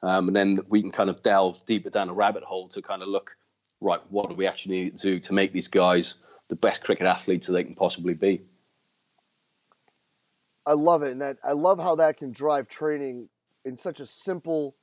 Um, 0.01 0.27
and 0.27 0.35
then 0.35 0.59
we 0.67 0.81
can 0.81 0.91
kind 0.91 1.09
of 1.09 1.21
delve 1.21 1.65
deeper 1.65 1.89
down 1.89 2.09
a 2.09 2.13
rabbit 2.13 2.43
hole 2.43 2.67
to 2.69 2.81
kind 2.81 3.01
of 3.01 3.07
look 3.07 3.37
right, 3.83 4.01
what 4.09 4.29
do 4.29 4.35
we 4.35 4.47
actually 4.47 4.83
need 4.83 4.99
to 4.99 5.01
do 5.01 5.19
to 5.19 5.33
make 5.33 5.53
these 5.53 5.67
guys 5.67 6.15
the 6.53 6.59
best 6.59 6.83
cricket 6.83 7.07
athletes 7.07 7.47
that 7.47 7.53
they 7.53 7.63
can 7.63 7.73
possibly 7.73 8.13
be? 8.13 8.43
I 10.67 10.73
love 10.73 11.01
it, 11.01 11.11
and 11.11 11.21
that 11.21 11.37
I 11.43 11.53
love 11.53 11.79
how 11.79 11.95
that 11.95 12.17
can 12.17 12.31
drive 12.31 12.67
training 12.67 13.29
in 13.65 13.75
such 13.75 13.99
a 13.99 14.05
simple 14.05 14.75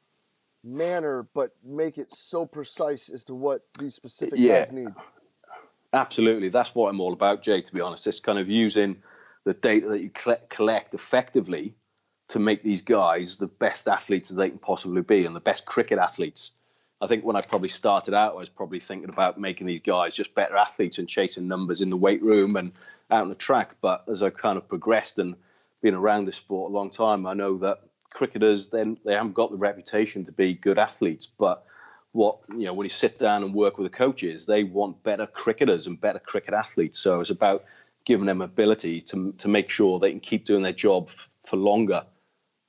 manner, 0.64 1.28
but 1.32 1.52
make 1.64 1.96
it 1.96 2.12
so 2.12 2.44
precise 2.44 3.08
as 3.08 3.22
to 3.24 3.36
what 3.36 3.62
these 3.78 3.94
specific 3.94 4.36
yeah, 4.36 4.64
guys 4.64 4.72
need. 4.72 4.88
Absolutely, 5.92 6.48
that's 6.48 6.74
what 6.74 6.88
I'm 6.88 7.00
all 7.00 7.12
about, 7.12 7.42
Jay. 7.42 7.62
To 7.62 7.72
be 7.72 7.80
honest, 7.80 8.04
it's 8.08 8.18
kind 8.18 8.40
of 8.40 8.48
using 8.48 9.00
the 9.44 9.54
data 9.54 9.90
that 9.90 10.00
you 10.00 10.10
collect 10.48 10.92
effectively 10.94 11.76
to 12.28 12.40
make 12.40 12.64
these 12.64 12.82
guys 12.82 13.36
the 13.36 13.46
best 13.46 13.86
athletes 13.86 14.30
that 14.30 14.34
they 14.34 14.50
can 14.50 14.58
possibly 14.58 15.02
be 15.02 15.24
and 15.24 15.36
the 15.36 15.40
best 15.40 15.66
cricket 15.66 16.00
athletes. 16.00 16.50
I 17.00 17.07
think 17.07 17.25
when 17.25 17.37
I 17.37 17.40
probably 17.40 17.69
started 17.69 18.12
out, 18.12 18.35
I 18.35 18.38
was 18.38 18.49
probably 18.50 18.80
thinking 18.80 19.09
about 19.09 19.40
making 19.40 19.66
these 19.66 19.80
guys 19.80 20.14
just 20.14 20.35
better 20.35 20.57
athletes 20.57 20.99
and 20.99 21.09
chasing 21.09 21.49
numbers 21.49 21.80
in 21.80 21.88
the 21.88 21.97
weight 21.97 22.23
room 22.23 22.57
and 22.57 22.73
out 23.11 23.23
on 23.23 23.28
the 23.30 23.35
track. 23.35 23.76
But 23.80 24.04
as 24.09 24.23
I 24.23 24.30
kind 24.30 24.59
of 24.59 24.69
progressed 24.69 25.19
and 25.19 25.37
been 25.80 25.95
around 25.95 26.26
this 26.26 26.37
sport 26.37 26.71
a 26.71 26.75
long 26.75 26.90
time, 26.90 27.26
I 27.26 27.35
know 27.35 27.59
that 27.59 27.80
cricketers 28.11 28.69
then 28.69 28.99
they 29.04 29.14
haven't 29.14 29.35
got 29.35 29.50
the 29.50 29.57
reputation 29.57 30.25
to 30.25 30.33
be 30.33 30.52
good 30.52 30.78
athletes, 30.78 31.26
but 31.26 31.64
what 32.12 32.38
you 32.50 32.66
know 32.66 32.75
when 32.75 32.85
you 32.85 32.90
sit 32.90 33.19
down 33.19 33.45
and 33.45 33.54
work 33.54 33.78
with 33.78 33.90
the 33.90 33.97
coaches, 33.97 34.45
they 34.45 34.64
want 34.64 35.02
better 35.02 35.26
cricketers 35.26 35.87
and 35.87 36.00
better 36.00 36.19
cricket 36.19 36.52
athletes. 36.52 36.99
So 36.99 37.21
it's 37.21 37.30
about 37.30 37.64
giving 38.04 38.26
them 38.26 38.42
ability 38.42 39.00
to 39.02 39.33
to 39.38 39.49
make 39.49 39.71
sure 39.71 39.99
they 39.99 40.11
can 40.11 40.21
keep 40.21 40.45
doing 40.45 40.62
their 40.62 40.73
job 40.73 41.09
for 41.45 41.57
longer 41.57 42.04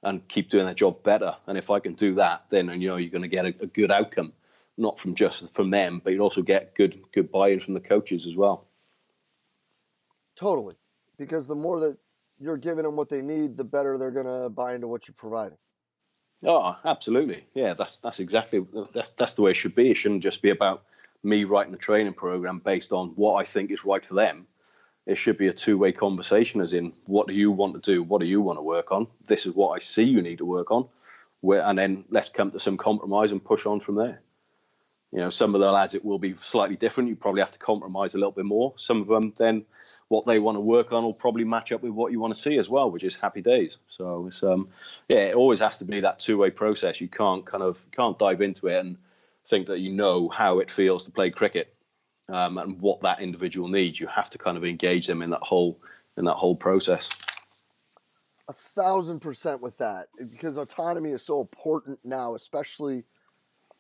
and 0.03 0.27
keep 0.27 0.49
doing 0.49 0.65
their 0.65 0.73
job 0.73 1.03
better. 1.03 1.35
And 1.47 1.57
if 1.57 1.69
I 1.69 1.79
can 1.79 1.93
do 1.93 2.15
that, 2.15 2.45
then 2.49 2.69
you 2.81 2.87
know 2.87 2.97
you're 2.97 3.09
going 3.09 3.21
to 3.21 3.27
get 3.27 3.45
a, 3.45 3.53
a 3.61 3.67
good 3.67 3.91
outcome, 3.91 4.33
not 4.77 4.99
from 4.99 5.15
just 5.15 5.53
from 5.53 5.69
them, 5.69 6.01
but 6.03 6.13
you 6.13 6.19
also 6.19 6.41
get 6.41 6.75
good 6.75 7.01
good 7.13 7.31
buy-in 7.31 7.59
from 7.59 7.73
the 7.73 7.79
coaches 7.79 8.25
as 8.25 8.35
well. 8.35 8.65
Totally, 10.35 10.75
because 11.17 11.47
the 11.47 11.55
more 11.55 11.79
that 11.79 11.97
you're 12.39 12.57
giving 12.57 12.83
them 12.83 12.95
what 12.95 13.09
they 13.09 13.21
need, 13.21 13.57
the 13.57 13.63
better 13.63 13.97
they're 13.97 14.11
going 14.11 14.25
to 14.25 14.49
buy 14.49 14.73
into 14.73 14.87
what 14.87 15.07
you're 15.07 15.15
providing. 15.15 15.57
Oh, 16.43 16.75
absolutely. 16.85 17.45
Yeah, 17.53 17.73
that's 17.75 17.97
that's 17.97 18.19
exactly 18.19 18.65
that's 18.93 19.13
that's 19.13 19.33
the 19.35 19.43
way 19.43 19.51
it 19.51 19.55
should 19.55 19.75
be. 19.75 19.91
It 19.91 19.97
shouldn't 19.97 20.23
just 20.23 20.41
be 20.41 20.49
about 20.49 20.83
me 21.23 21.43
writing 21.43 21.73
a 21.73 21.77
training 21.77 22.13
program 22.13 22.59
based 22.59 22.91
on 22.91 23.09
what 23.09 23.35
I 23.35 23.43
think 23.43 23.69
is 23.69 23.85
right 23.85 24.03
for 24.03 24.15
them. 24.15 24.47
It 25.11 25.17
should 25.17 25.37
be 25.37 25.49
a 25.49 25.53
two-way 25.53 25.91
conversation, 25.91 26.61
as 26.61 26.71
in, 26.73 26.93
what 27.05 27.27
do 27.27 27.33
you 27.33 27.51
want 27.51 27.73
to 27.75 27.91
do? 27.91 28.01
What 28.01 28.21
do 28.21 28.27
you 28.27 28.41
want 28.41 28.57
to 28.59 28.63
work 28.63 28.91
on? 28.91 29.07
This 29.25 29.45
is 29.45 29.53
what 29.53 29.71
I 29.75 29.79
see 29.79 30.03
you 30.03 30.21
need 30.21 30.37
to 30.37 30.45
work 30.45 30.71
on, 30.71 30.87
where, 31.41 31.61
and 31.63 31.77
then 31.77 32.05
let's 32.09 32.29
come 32.29 32.51
to 32.51 32.59
some 32.59 32.77
compromise 32.77 33.33
and 33.33 33.43
push 33.43 33.65
on 33.65 33.79
from 33.81 33.95
there. 33.95 34.21
you 35.11 35.19
know, 35.19 35.29
some 35.29 35.53
of 35.53 35.61
the 35.61 35.71
lads 35.71 35.93
it 35.93 36.05
will 36.05 36.19
be 36.19 36.35
slightly 36.41 36.77
different. 36.77 37.09
You 37.09 37.15
probably 37.15 37.41
have 37.41 37.51
to 37.51 37.59
compromise 37.59 38.15
a 38.15 38.17
little 38.17 38.31
bit 38.31 38.45
more. 38.45 38.73
Some 38.77 39.01
of 39.01 39.07
them 39.07 39.33
then 39.37 39.65
what 40.07 40.25
they 40.25 40.39
want 40.39 40.55
to 40.55 40.61
work 40.61 40.91
on 40.93 41.03
will 41.03 41.13
probably 41.13 41.43
match 41.43 41.71
up 41.71 41.83
with 41.83 41.91
what 41.91 42.11
you 42.11 42.19
want 42.19 42.33
to 42.33 42.39
see 42.39 42.57
as 42.57 42.69
well, 42.69 42.89
which 42.89 43.03
is 43.03 43.15
happy 43.15 43.41
days. 43.41 43.77
So 43.89 44.27
it's 44.27 44.41
um 44.43 44.69
yeah, 45.09 45.25
it 45.25 45.35
always 45.35 45.59
has 45.59 45.77
to 45.79 45.85
be 45.85 46.01
that 46.01 46.19
two 46.19 46.37
way 46.37 46.49
process. 46.49 47.01
You 47.01 47.09
can't 47.09 47.45
kind 47.45 47.63
of 47.63 47.77
can't 47.91 48.17
dive 48.17 48.41
into 48.41 48.67
it 48.67 48.79
and 48.79 48.97
think 49.45 49.67
that 49.67 49.79
you 49.79 49.91
know 49.91 50.29
how 50.29 50.59
it 50.59 50.71
feels 50.71 51.05
to 51.05 51.11
play 51.11 51.29
cricket 51.29 51.73
um, 52.29 52.57
and 52.57 52.79
what 52.79 53.01
that 53.01 53.21
individual 53.21 53.67
needs. 53.67 53.99
You 53.99 54.07
have 54.07 54.29
to 54.31 54.37
kind 54.37 54.57
of 54.57 54.65
engage 54.65 55.07
them 55.07 55.21
in 55.21 55.31
that 55.31 55.41
whole 55.41 55.79
in 56.17 56.25
that 56.25 56.35
whole 56.35 56.55
process. 56.55 57.09
A 58.47 58.53
thousand 58.53 59.19
percent 59.21 59.61
with 59.61 59.77
that 59.77 60.07
because 60.29 60.57
autonomy 60.57 61.11
is 61.11 61.23
so 61.23 61.41
important 61.41 61.99
now, 62.03 62.35
especially 62.35 63.03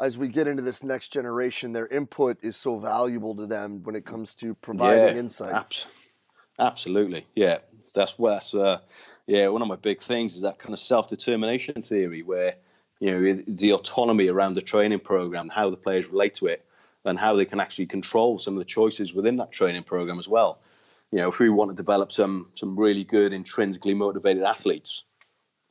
as 0.01 0.17
we 0.17 0.27
get 0.27 0.47
into 0.47 0.63
this 0.63 0.83
next 0.83 1.09
generation. 1.09 1.71
Their 1.71 1.87
input 1.87 2.39
is 2.41 2.57
so 2.57 2.79
valuable 2.79 3.35
to 3.35 3.47
them 3.47 3.83
when 3.83 3.95
it 3.95 4.05
comes 4.05 4.35
to 4.35 4.55
providing 4.55 5.15
yeah, 5.15 5.19
insight. 5.19 5.53
Abs- 5.53 5.87
absolutely, 6.59 7.25
yeah. 7.35 7.59
That's 7.93 8.15
that's 8.15 8.53
uh, 8.53 8.79
yeah 9.27 9.49
one 9.49 9.61
of 9.61 9.67
my 9.67 9.75
big 9.75 10.01
things 10.01 10.35
is 10.35 10.41
that 10.41 10.59
kind 10.59 10.73
of 10.73 10.79
self 10.79 11.09
determination 11.09 11.81
theory 11.81 12.23
where 12.23 12.55
you 12.99 13.11
know 13.11 13.43
the 13.47 13.73
autonomy 13.73 14.27
around 14.27 14.53
the 14.53 14.61
training 14.61 14.99
program, 14.99 15.49
how 15.49 15.69
the 15.69 15.77
players 15.77 16.07
relate 16.07 16.35
to 16.35 16.47
it, 16.47 16.65
and 17.05 17.17
how 17.19 17.35
they 17.35 17.45
can 17.45 17.59
actually 17.59 17.87
control 17.87 18.39
some 18.39 18.53
of 18.53 18.59
the 18.59 18.65
choices 18.65 19.13
within 19.13 19.37
that 19.37 19.51
training 19.51 19.83
program 19.83 20.19
as 20.19 20.27
well. 20.27 20.59
You 21.11 21.19
know, 21.19 21.29
if 21.29 21.39
we 21.39 21.49
want 21.49 21.71
to 21.71 21.75
develop 21.75 22.11
some 22.11 22.47
some 22.55 22.79
really 22.79 23.03
good 23.03 23.33
intrinsically 23.33 23.93
motivated 23.93 24.43
athletes, 24.43 25.03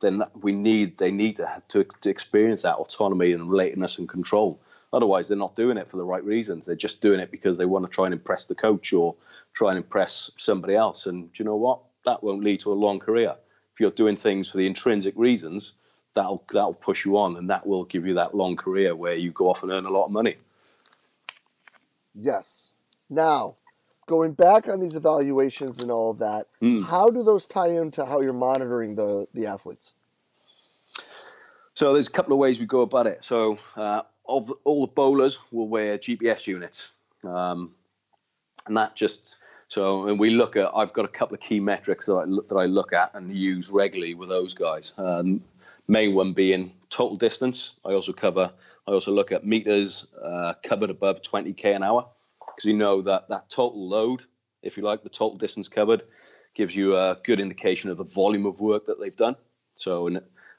then 0.01 0.19
that, 0.19 0.31
we 0.43 0.51
need 0.51 0.97
they 0.97 1.11
need 1.11 1.37
to, 1.37 1.63
to, 1.69 1.85
to 2.01 2.09
experience 2.09 2.63
that 2.63 2.75
autonomy 2.75 3.31
and 3.31 3.49
relatedness 3.49 3.97
and 3.97 4.07
control. 4.07 4.61
Otherwise, 4.93 5.27
they're 5.27 5.37
not 5.37 5.55
doing 5.55 5.77
it 5.77 5.87
for 5.87 5.97
the 5.97 6.03
right 6.03 6.23
reasons. 6.23 6.65
They're 6.65 6.75
just 6.75 7.01
doing 7.01 7.21
it 7.21 7.31
because 7.31 7.57
they 7.57 7.65
want 7.65 7.85
to 7.85 7.91
try 7.91 8.05
and 8.05 8.13
impress 8.13 8.47
the 8.47 8.55
coach 8.55 8.91
or 8.91 9.15
try 9.53 9.69
and 9.69 9.77
impress 9.77 10.31
somebody 10.37 10.75
else. 10.75 11.05
And 11.05 11.31
do 11.31 11.43
you 11.43 11.45
know 11.45 11.55
what? 11.55 11.79
That 12.05 12.23
won't 12.23 12.43
lead 12.43 12.59
to 12.61 12.73
a 12.73 12.75
long 12.75 12.99
career. 12.99 13.35
If 13.73 13.79
you're 13.79 13.91
doing 13.91 14.17
things 14.17 14.49
for 14.49 14.57
the 14.57 14.67
intrinsic 14.67 15.13
reasons, 15.15 15.71
that'll 16.13 16.43
that'll 16.51 16.73
push 16.73 17.05
you 17.05 17.17
on, 17.17 17.37
and 17.37 17.49
that 17.49 17.65
will 17.65 17.85
give 17.85 18.05
you 18.05 18.15
that 18.15 18.35
long 18.35 18.57
career 18.57 18.95
where 18.95 19.15
you 19.15 19.31
go 19.31 19.49
off 19.49 19.63
and 19.63 19.71
earn 19.71 19.85
a 19.85 19.89
lot 19.89 20.05
of 20.05 20.11
money. 20.11 20.35
Yes. 22.13 22.71
Now, 23.09 23.55
going 24.07 24.33
back 24.33 24.67
on 24.67 24.79
these 24.79 24.95
evaluations 24.95 25.79
and 25.79 25.91
all 25.91 26.11
of 26.11 26.19
that, 26.19 26.47
mm. 26.61 26.83
how 26.85 27.09
do 27.09 27.23
those 27.23 27.45
tie 27.45 27.69
into 27.69 28.05
how 28.05 28.21
you're 28.21 28.33
monitoring 28.33 28.95
the 28.95 29.27
the 29.33 29.45
athletes? 29.45 29.93
So 31.73 31.93
there's 31.93 32.07
a 32.07 32.11
couple 32.11 32.33
of 32.33 32.39
ways 32.39 32.59
we 32.59 32.65
go 32.65 32.81
about 32.81 33.07
it. 33.07 33.23
So 33.23 33.57
uh, 33.75 34.01
of 34.27 34.53
all 34.63 34.81
the 34.81 34.91
bowlers 34.91 35.39
will 35.51 35.67
wear 35.67 35.97
GPS 35.97 36.47
units, 36.47 36.91
um, 37.23 37.73
and 38.67 38.77
that 38.77 38.95
just 38.95 39.37
so 39.69 40.07
and 40.07 40.19
we 40.19 40.31
look 40.31 40.55
at. 40.57 40.69
I've 40.75 40.93
got 40.93 41.05
a 41.05 41.09
couple 41.09 41.35
of 41.35 41.41
key 41.41 41.59
metrics 41.59 42.05
that 42.05 42.13
I 42.13 42.23
look, 42.25 42.47
that 42.49 42.57
I 42.57 42.65
look 42.65 42.93
at 42.93 43.15
and 43.15 43.31
use 43.31 43.69
regularly 43.69 44.13
with 44.13 44.29
those 44.29 44.53
guys. 44.53 44.93
Um, 44.97 45.43
main 45.91 46.15
one 46.15 46.31
being 46.33 46.71
total 46.89 47.17
distance. 47.17 47.73
I 47.85 47.91
also 47.91 48.13
cover. 48.13 48.51
I 48.87 48.91
also 48.91 49.11
look 49.11 49.31
at 49.31 49.45
meters 49.45 50.07
uh, 50.23 50.53
covered 50.63 50.89
above 50.89 51.21
20k 51.21 51.75
an 51.75 51.83
hour 51.83 52.07
because 52.39 52.65
you 52.65 52.73
know 52.73 53.01
that 53.01 53.27
that 53.29 53.49
total 53.49 53.87
load, 53.87 54.23
if 54.63 54.77
you 54.77 54.83
like, 54.83 55.03
the 55.03 55.09
total 55.09 55.37
distance 55.37 55.67
covered, 55.67 56.03
gives 56.55 56.73
you 56.73 56.95
a 56.95 57.17
good 57.23 57.39
indication 57.39 57.89
of 57.89 57.97
the 57.97 58.05
volume 58.05 58.45
of 58.45 58.61
work 58.61 58.87
that 58.87 58.99
they've 58.99 59.15
done. 59.15 59.35
So, 59.75 60.09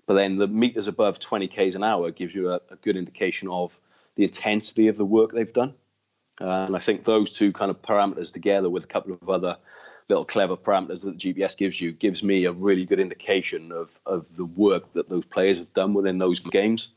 but 0.06 0.14
then 0.14 0.36
the 0.36 0.46
meters 0.46 0.86
above 0.86 1.18
20 1.18 1.48
k's 1.48 1.76
an 1.76 1.82
hour 1.82 2.10
gives 2.10 2.34
you 2.34 2.50
a, 2.50 2.60
a 2.70 2.76
good 2.76 2.96
indication 2.96 3.48
of 3.48 3.80
the 4.14 4.24
intensity 4.24 4.88
of 4.88 4.96
the 4.96 5.04
work 5.06 5.32
they've 5.32 5.52
done. 5.52 5.74
Uh, 6.40 6.66
and 6.66 6.76
I 6.76 6.78
think 6.78 7.04
those 7.04 7.32
two 7.32 7.52
kind 7.52 7.70
of 7.70 7.80
parameters 7.80 8.32
together 8.32 8.68
with 8.68 8.84
a 8.84 8.88
couple 8.88 9.14
of 9.14 9.28
other 9.30 9.56
little 10.12 10.24
clever 10.26 10.58
parameters 10.58 11.04
that 11.04 11.18
the 11.18 11.32
GPS 11.32 11.56
gives 11.56 11.80
you 11.80 11.90
gives 11.90 12.22
me 12.22 12.44
a 12.44 12.52
really 12.52 12.84
good 12.84 13.00
indication 13.00 13.72
of, 13.72 13.98
of 14.04 14.36
the 14.36 14.44
work 14.44 14.92
that 14.92 15.08
those 15.08 15.24
players 15.24 15.58
have 15.58 15.72
done 15.72 15.94
within 15.94 16.18
those 16.18 16.38
games. 16.38 16.88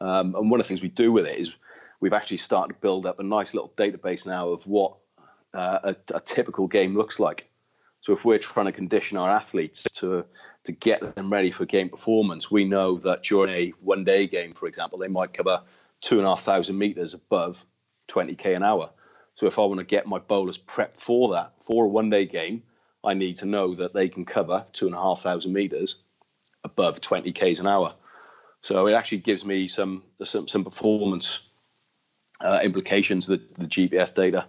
Um, 0.00 0.36
and 0.36 0.50
one 0.50 0.60
of 0.60 0.66
the 0.66 0.68
things 0.68 0.80
we 0.80 0.88
do 0.88 1.10
with 1.10 1.26
it 1.26 1.38
is 1.38 1.54
we've 1.98 2.12
actually 2.12 2.36
started 2.36 2.74
to 2.74 2.80
build 2.80 3.06
up 3.06 3.18
a 3.18 3.24
nice 3.24 3.54
little 3.54 3.72
database 3.76 4.24
now 4.24 4.50
of 4.50 4.64
what 4.68 4.98
uh, 5.52 5.80
a, 5.82 6.14
a, 6.14 6.20
typical 6.20 6.68
game 6.68 6.96
looks 6.96 7.18
like. 7.18 7.50
So 8.02 8.12
if 8.12 8.24
we're 8.24 8.38
trying 8.38 8.66
to 8.66 8.72
condition 8.72 9.18
our 9.18 9.28
athletes 9.28 9.82
to 9.96 10.24
to 10.62 10.72
get 10.72 11.16
them 11.16 11.30
ready 11.30 11.50
for 11.50 11.66
game 11.66 11.88
performance, 11.88 12.52
we 12.52 12.64
know 12.64 12.98
that 12.98 13.24
during 13.24 13.52
a 13.52 13.70
one 13.80 14.04
day 14.04 14.28
game, 14.28 14.54
for 14.54 14.68
example, 14.68 15.00
they 15.00 15.08
might 15.08 15.34
cover 15.34 15.62
two 16.00 16.18
and 16.18 16.26
a 16.26 16.30
half 16.30 16.42
thousand 16.42 16.78
meters 16.78 17.14
above 17.14 17.66
20k 18.08 18.54
an 18.54 18.62
hour. 18.62 18.90
So 19.34 19.46
if 19.46 19.58
I 19.58 19.62
want 19.62 19.78
to 19.78 19.84
get 19.84 20.06
my 20.06 20.18
bowlers 20.18 20.58
prepped 20.58 20.98
for 20.98 21.32
that 21.32 21.54
for 21.62 21.84
a 21.84 21.88
one 21.88 22.10
day 22.10 22.26
game, 22.26 22.62
I 23.02 23.14
need 23.14 23.36
to 23.36 23.46
know 23.46 23.74
that 23.74 23.94
they 23.94 24.08
can 24.08 24.24
cover 24.24 24.66
two 24.72 24.86
and 24.86 24.94
a 24.94 24.98
half 24.98 25.22
thousand 25.22 25.52
meters 25.52 26.02
above 26.64 27.00
20 27.00 27.32
k's 27.32 27.60
an 27.60 27.66
hour. 27.66 27.94
So 28.62 28.86
it 28.86 28.92
actually 28.92 29.18
gives 29.18 29.44
me 29.44 29.68
some 29.68 30.02
some, 30.22 30.46
some 30.48 30.64
performance 30.64 31.40
uh, 32.40 32.60
implications 32.62 33.26
the, 33.26 33.40
the 33.58 33.66
GPS 33.66 34.14
data. 34.14 34.46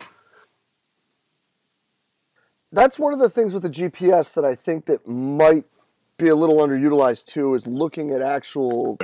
That's 2.74 2.98
one 2.98 3.14
of 3.14 3.20
the 3.20 3.30
things 3.30 3.54
with 3.54 3.64
the 3.64 3.70
GPS 3.70 4.34
that 4.36 4.46
I 4.46 4.56
think 4.56 4.86
that 4.86 5.06
might 5.08 5.66
be 6.18 6.30
a 6.30 6.36
little 6.36 6.58
underutilized 6.58 7.26
too 7.26 7.54
is 7.56 7.68
looking 7.68 8.12
at 8.12 8.22
actual 8.22 8.98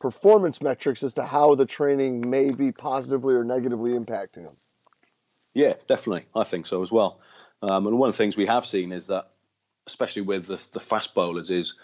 performance 0.00 0.62
metrics 0.62 1.02
as 1.02 1.14
to 1.14 1.24
how 1.24 1.54
the 1.54 1.66
training 1.66 2.28
may 2.28 2.52
be 2.52 2.70
positively 2.70 3.34
or 3.34 3.42
negatively 3.42 3.92
impacting 3.92 4.44
them. 4.44 4.56
Yeah, 5.54 5.74
definitely. 5.88 6.26
I 6.34 6.44
think 6.44 6.66
so 6.66 6.82
as 6.82 6.92
well. 6.92 7.20
Um, 7.62 7.86
and 7.86 7.98
one 7.98 8.08
of 8.08 8.14
the 8.14 8.18
things 8.18 8.36
we 8.36 8.46
have 8.46 8.64
seen 8.64 8.92
is 8.92 9.08
that, 9.08 9.30
especially 9.86 10.22
with 10.22 10.46
the, 10.46 10.64
the 10.72 10.80
fast 10.80 11.14
bowlers, 11.14 11.50
is 11.50 11.74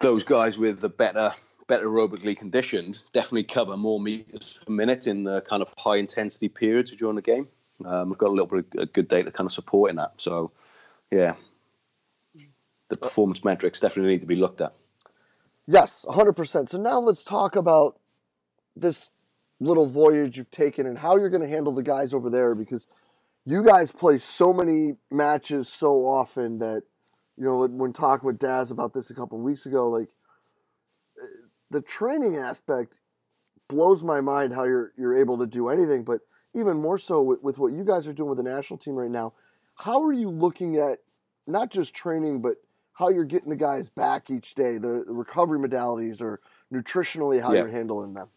those 0.00 0.24
guys 0.24 0.58
with 0.58 0.80
the 0.80 0.88
better 0.88 1.32
better 1.66 1.86
aerobically 1.86 2.36
conditioned 2.36 3.02
definitely 3.12 3.42
cover 3.42 3.76
more 3.76 3.98
meters 3.98 4.60
per 4.64 4.72
minute 4.72 5.08
in 5.08 5.24
the 5.24 5.40
kind 5.40 5.62
of 5.62 5.68
high 5.76 5.96
intensity 5.96 6.48
periods 6.48 6.94
during 6.94 7.16
the 7.16 7.22
game. 7.22 7.48
Um, 7.84 8.10
we've 8.10 8.18
got 8.18 8.28
a 8.28 8.30
little 8.30 8.46
bit 8.46 8.66
of 8.76 8.92
good 8.92 9.08
data 9.08 9.30
kind 9.32 9.46
of 9.46 9.52
supporting 9.52 9.96
that. 9.96 10.12
So, 10.18 10.52
yeah, 11.10 11.34
the 12.88 12.96
performance 12.96 13.44
metrics 13.44 13.80
definitely 13.80 14.12
need 14.12 14.20
to 14.20 14.26
be 14.26 14.36
looked 14.36 14.60
at. 14.60 14.74
Yes, 15.66 16.04
100%. 16.08 16.70
So 16.70 16.78
now 16.78 17.00
let's 17.00 17.24
talk 17.24 17.56
about 17.56 17.98
this 18.76 19.10
little 19.60 19.86
voyage 19.86 20.36
you've 20.36 20.50
taken 20.50 20.86
and 20.86 20.98
how 20.98 21.16
you're 21.16 21.30
going 21.30 21.42
to 21.42 21.48
handle 21.48 21.72
the 21.72 21.82
guys 21.82 22.12
over 22.12 22.28
there 22.28 22.54
because 22.54 22.86
you 23.44 23.62
guys 23.64 23.90
play 23.90 24.18
so 24.18 24.52
many 24.52 24.92
matches 25.10 25.68
so 25.68 26.06
often 26.06 26.58
that, 26.58 26.82
you 27.36 27.44
know, 27.44 27.66
when 27.66 27.92
talking 27.92 28.26
with 28.26 28.38
Daz 28.38 28.70
about 28.70 28.92
this 28.92 29.10
a 29.10 29.14
couple 29.14 29.38
weeks 29.38 29.66
ago, 29.66 29.88
like 29.88 30.08
eh, 31.22 31.26
the 31.70 31.80
training 31.80 32.36
aspect 32.36 32.98
blows 33.68 34.02
my 34.02 34.20
mind 34.20 34.54
how 34.54 34.64
you're 34.64 34.92
you're 34.96 35.16
able 35.16 35.38
to 35.38 35.46
do 35.46 35.68
anything, 35.68 36.04
but 36.04 36.20
even 36.54 36.80
more 36.80 36.98
so 36.98 37.22
with, 37.22 37.42
with 37.42 37.58
what 37.58 37.72
you 37.72 37.84
guys 37.84 38.06
are 38.06 38.12
doing 38.12 38.30
with 38.30 38.38
the 38.38 38.44
national 38.44 38.78
team 38.78 38.94
right 38.94 39.10
now. 39.10 39.32
How 39.76 40.02
are 40.02 40.12
you 40.12 40.30
looking 40.30 40.76
at 40.78 41.00
not 41.46 41.70
just 41.70 41.94
training, 41.94 42.40
but 42.40 42.54
how 42.94 43.10
you're 43.10 43.24
getting 43.24 43.50
the 43.50 43.56
guys 43.56 43.90
back 43.90 44.30
each 44.30 44.54
day, 44.54 44.78
the, 44.78 45.04
the 45.06 45.12
recovery 45.12 45.58
modalities, 45.58 46.22
or 46.22 46.40
nutritionally 46.72 47.42
how 47.42 47.52
yeah. 47.52 47.60
you're 47.60 47.70
handling 47.70 48.14
them? 48.14 48.28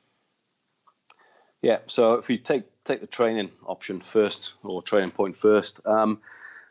Yeah. 1.62 1.80
So 1.88 2.14
if 2.16 2.30
you 2.30 2.38
take 2.38 2.64
take 2.84 3.02
the 3.02 3.08
training 3.08 3.52
option 3.66 4.02
first, 4.02 4.54
or 4.64 4.82
training 4.82 5.12
point 5.12 5.38
first, 5.38 5.80
um, 5.86 6.20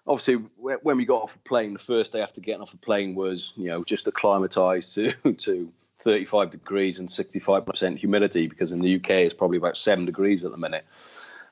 obviously 0.07 0.37
when 0.57 0.97
we 0.97 1.05
got 1.05 1.23
off 1.23 1.35
the 1.35 1.41
plane, 1.41 1.75
the 1.75 1.79
first 1.79 2.13
day 2.13 2.23
after 2.23 2.41
getting 2.41 2.63
off 2.63 2.71
the 2.71 2.79
plane 2.79 3.15
was 3.15 3.53
you 3.57 3.69
know 3.69 3.85
just 3.85 4.07
acclimatized 4.07 4.95
to 4.95 5.13
to 5.35 5.73
35 5.99 6.51
degrees 6.51 7.01
and 7.01 7.09
65% 7.09 7.99
humidity 7.99 8.47
because 8.47 8.71
in 8.71 8.81
the 8.81 8.97
UK 8.97 9.11
it's 9.11 9.35
probably 9.35 9.59
about 9.59 9.77
seven 9.77 10.05
degrees 10.05 10.45
at 10.45 10.53
the 10.53 10.57
minute. 10.57 10.87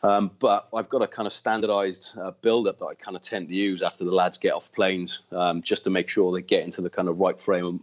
Um, 0.03 0.31
but 0.39 0.69
I've 0.73 0.89
got 0.89 1.03
a 1.03 1.09
kind 1.09 1.27
of 1.27 1.33
standardized 1.33 2.17
uh, 2.19 2.31
build 2.31 2.69
up 2.69 2.79
that 2.79 2.87
I 2.87 2.95
kind 2.95 3.17
of 3.17 3.23
tend 3.23 3.49
to 3.49 3.55
use 3.55 3.83
after 3.83 4.05
the 4.05 4.13
lads 4.13 4.39
get 4.39 4.53
off 4.53 4.71
planes 4.73 5.21
um, 5.33 5.63
just 5.63 5.85
to 5.85 5.91
make 5.91 6.09
sure 6.09 6.33
they 6.33 6.43
get 6.43 6.65
into 6.65 6.81
the 6.81 6.91
kind 6.91 7.09
of 7.09 7.19
right 7.19 7.39
frame, 7.39 7.83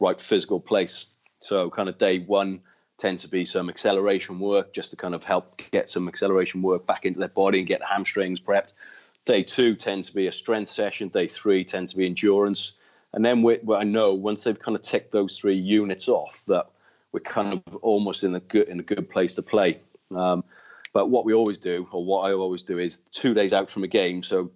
right 0.00 0.20
physical 0.20 0.58
place. 0.58 1.06
So, 1.38 1.70
kind 1.70 1.88
of 1.88 1.96
day 1.96 2.18
one 2.18 2.62
tends 3.00 3.22
to 3.22 3.28
be 3.28 3.46
some 3.46 3.70
acceleration 3.70 4.38
work 4.38 4.72
just 4.72 4.90
to 4.90 4.96
kind 4.96 5.14
of 5.14 5.24
help 5.24 5.62
get 5.72 5.88
some 5.88 6.06
acceleration 6.06 6.62
work 6.62 6.86
back 6.86 7.06
into 7.06 7.18
their 7.18 7.28
body 7.28 7.58
and 7.58 7.66
get 7.66 7.80
the 7.80 7.86
hamstrings 7.86 8.38
prepped. 8.38 8.72
Day 9.24 9.42
two 9.42 9.74
tends 9.74 10.08
to 10.08 10.14
be 10.14 10.26
a 10.26 10.32
strength 10.32 10.70
session. 10.70 11.08
Day 11.08 11.26
three 11.26 11.64
tends 11.64 11.92
to 11.92 11.98
be 11.98 12.06
endurance. 12.06 12.72
And 13.12 13.24
then 13.24 13.42
we, 13.42 13.58
I 13.74 13.84
know 13.84 14.14
once 14.14 14.44
they've 14.44 14.58
kind 14.58 14.76
of 14.76 14.82
ticked 14.82 15.12
those 15.12 15.38
three 15.38 15.56
units 15.56 16.08
off, 16.08 16.44
that 16.46 16.68
we're 17.10 17.20
kind 17.20 17.62
of 17.66 17.76
almost 17.76 18.22
in 18.22 18.34
a 18.34 18.40
good 18.40 18.68
in 18.68 18.78
a 18.78 18.84
good 18.84 19.10
place 19.10 19.34
to 19.34 19.42
play. 19.42 19.80
Um, 20.14 20.44
but 20.92 21.08
what 21.08 21.24
we 21.24 21.34
always 21.34 21.58
do, 21.58 21.88
or 21.92 22.04
what 22.04 22.20
I 22.22 22.32
always 22.34 22.64
do, 22.64 22.78
is 22.78 22.98
two 23.12 23.32
days 23.34 23.52
out 23.52 23.70
from 23.70 23.84
a 23.84 23.88
game, 23.88 24.22
so 24.22 24.50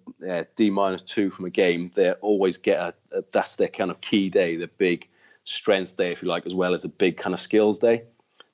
D 0.55 0.69
minus 0.69 1.01
two 1.01 1.29
from 1.31 1.45
a 1.45 1.49
game, 1.49 1.91
they 1.93 2.11
always 2.11 2.57
get 2.57 2.79
a, 2.79 2.93
a, 3.11 3.23
that's 3.31 3.55
their 3.55 3.69
kind 3.69 3.89
of 3.91 4.01
key 4.01 4.29
day, 4.29 4.57
the 4.57 4.67
big 4.67 5.07
strength 5.45 5.95
day, 5.95 6.11
if 6.11 6.21
you 6.21 6.27
like, 6.27 6.45
as 6.45 6.55
well 6.55 6.73
as 6.73 6.83
a 6.83 6.89
big 6.89 7.17
kind 7.17 7.33
of 7.33 7.39
skills 7.39 7.79
day. 7.79 8.03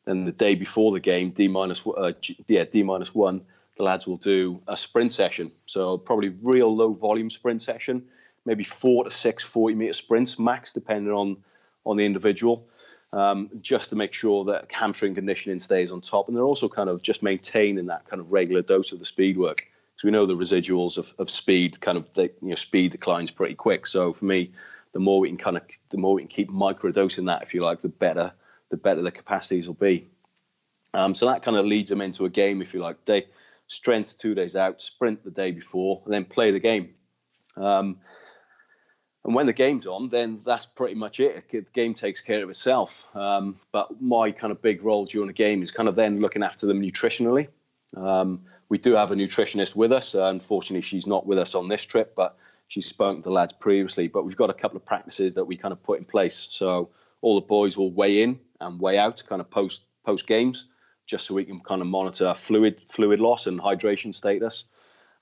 Then 0.06 0.26
the 0.26 0.32
day 0.32 0.56
before 0.56 0.92
the 0.92 1.00
game, 1.00 1.32
D 1.32 1.48
minus 1.48 1.86
uh, 1.86 2.14
yeah 2.48 2.66
D 2.66 2.84
minus 2.84 3.14
one, 3.14 3.42
the 3.78 3.84
lads 3.84 4.08
will 4.08 4.18
do 4.18 4.62
a 4.68 4.76
sprint 4.76 5.14
session. 5.14 5.52
So 5.66 5.98
probably 5.98 6.30
real 6.30 6.76
low 6.76 6.94
volume 6.94 7.30
sprint 7.30 7.62
session, 7.62 8.06
maybe 8.46 8.64
four 8.64 9.04
to 9.04 9.12
six 9.12 9.44
40 9.44 9.76
meter 9.76 9.94
sprints 9.94 10.40
max, 10.40 10.74
depending 10.74 11.14
on 11.14 11.38
on 11.86 11.98
the 11.98 12.06
individual. 12.06 12.68
Um, 13.14 13.50
just 13.62 13.90
to 13.90 13.98
make 13.98 14.14
sure 14.14 14.46
that 14.46 14.72
hamstring 14.72 15.16
conditioning 15.16 15.60
stays 15.60 15.92
on 15.92 16.00
top, 16.00 16.30
and 16.30 16.38
they're 16.38 16.44
also 16.44 16.70
kind 16.70 16.90
of 16.90 17.02
just 17.02 17.22
maintaining 17.22 17.88
that 17.88 18.08
kind 18.08 18.22
of 18.22 18.32
regular 18.32 18.62
dose 18.62 18.94
of 18.94 19.00
the 19.00 19.06
speed 19.06 19.38
work 19.38 19.68
because 19.94 20.06
we 20.06 20.12
know 20.12 20.26
the 20.26 20.36
residuals 20.36 20.98
of, 20.98 21.14
of 21.20 21.30
speed 21.30 21.80
kind 21.82 21.98
of 21.98 22.08
you 22.18 22.32
know 22.42 22.56
speed 22.56 22.94
declines 22.94 23.30
pretty 23.30 23.56
quick. 23.56 23.86
So 23.86 24.14
for 24.14 24.24
me, 24.24 24.52
the 24.94 25.00
more 25.00 25.20
we 25.20 25.28
can 25.28 25.38
kind 25.38 25.58
of 25.58 25.64
the 25.90 25.98
more 25.98 26.16
we 26.16 26.22
can 26.22 26.30
keep 26.30 26.50
microdosing 26.50 27.26
that, 27.26 27.44
if 27.44 27.54
you 27.54 27.64
like, 27.64 27.82
the 27.82 27.90
better 27.90 28.32
the 28.72 28.78
better 28.78 29.02
the 29.02 29.12
capacities 29.12 29.68
will 29.68 29.76
be. 29.76 30.08
Um, 30.94 31.14
so 31.14 31.28
that 31.28 31.44
kind 31.44 31.56
of 31.58 31.66
leads 31.66 31.90
them 31.90 32.02
into 32.02 32.26
a 32.26 32.30
game, 32.30 32.62
if 32.62 32.74
you 32.74 32.82
like. 32.82 33.06
Day 33.06 33.28
strength 33.68 34.18
two 34.18 34.36
days 34.36 34.56
out, 34.56 34.82
sprint 34.82 35.24
the 35.24 35.32
day 35.32 35.52
before, 35.52 36.02
and 36.04 36.14
then 36.14 36.26
play 36.26 36.52
the 36.52 36.60
game. 36.60 36.90
Um, 37.56 37.98
and 39.24 39.36
when 39.36 39.46
the 39.46 39.54
game's 39.54 39.88
on, 39.88 40.10
then 40.10 40.42
that's 40.44 40.66
pretty 40.66 40.96
much 40.96 41.20
it. 41.20 41.50
The 41.52 41.62
game 41.74 41.94
takes 41.94 42.22
care 42.22 42.44
of 42.44 42.50
itself. 42.50 43.08
Um, 43.16 43.60
but 43.72 44.02
my 44.02 44.32
kind 44.32 44.52
of 44.52 44.62
big 44.62 44.84
role 44.84 45.06
during 45.06 45.28
the 45.28 45.34
game 45.34 45.62
is 45.62 45.72
kind 45.72 45.88
of 45.88 45.96
then 45.96 46.20
looking 46.20 46.44
after 46.44 46.66
them 46.66 46.82
nutritionally. 46.82 47.48
Um, 47.96 48.42
we 48.68 48.78
do 48.78 48.94
have 48.94 49.12
a 49.12 49.16
nutritionist 49.16 49.76
with 49.76 49.92
us. 49.92 50.16
Uh, 50.16 50.26
unfortunately, 50.26 50.82
she's 50.82 51.06
not 51.06 51.26
with 51.26 51.38
us 51.38 51.56
on 51.56 51.68
this 51.68 51.86
trip, 51.86 52.16
but 52.16 52.36
she's 52.68 52.88
spoken 52.88 53.18
to 53.18 53.30
the 53.30 53.32
lads 53.32 53.54
previously. 53.54 54.08
But 54.08 54.26
we've 54.26 54.36
got 54.36 54.50
a 54.50 54.56
couple 54.56 54.78
of 54.78 54.86
practices 54.86 55.36
that 55.36 55.46
we 55.46 55.56
kind 55.56 55.72
of 55.72 55.84
put 55.84 56.00
in 56.00 56.06
place. 56.06 56.48
So 56.50 56.90
all 57.22 57.36
the 57.36 57.46
boys 57.48 57.78
will 57.78 57.92
weigh 57.92 58.22
in 58.22 58.40
and 58.60 58.80
weigh 58.80 58.98
out 58.98 59.24
kind 59.28 59.42
of 59.42 59.50
post 59.50 59.84
post 60.06 60.28
games, 60.28 60.68
just 61.06 61.28
so 61.28 61.34
we 61.34 61.46
can 61.46 61.60
kind 61.60 61.82
of 61.82 61.88
monitor 61.88 62.34
fluid 62.34 62.82
fluid 62.90 63.20
loss 63.20 63.48
and 63.48 63.60
hydration 63.60 64.14
status. 64.14 64.66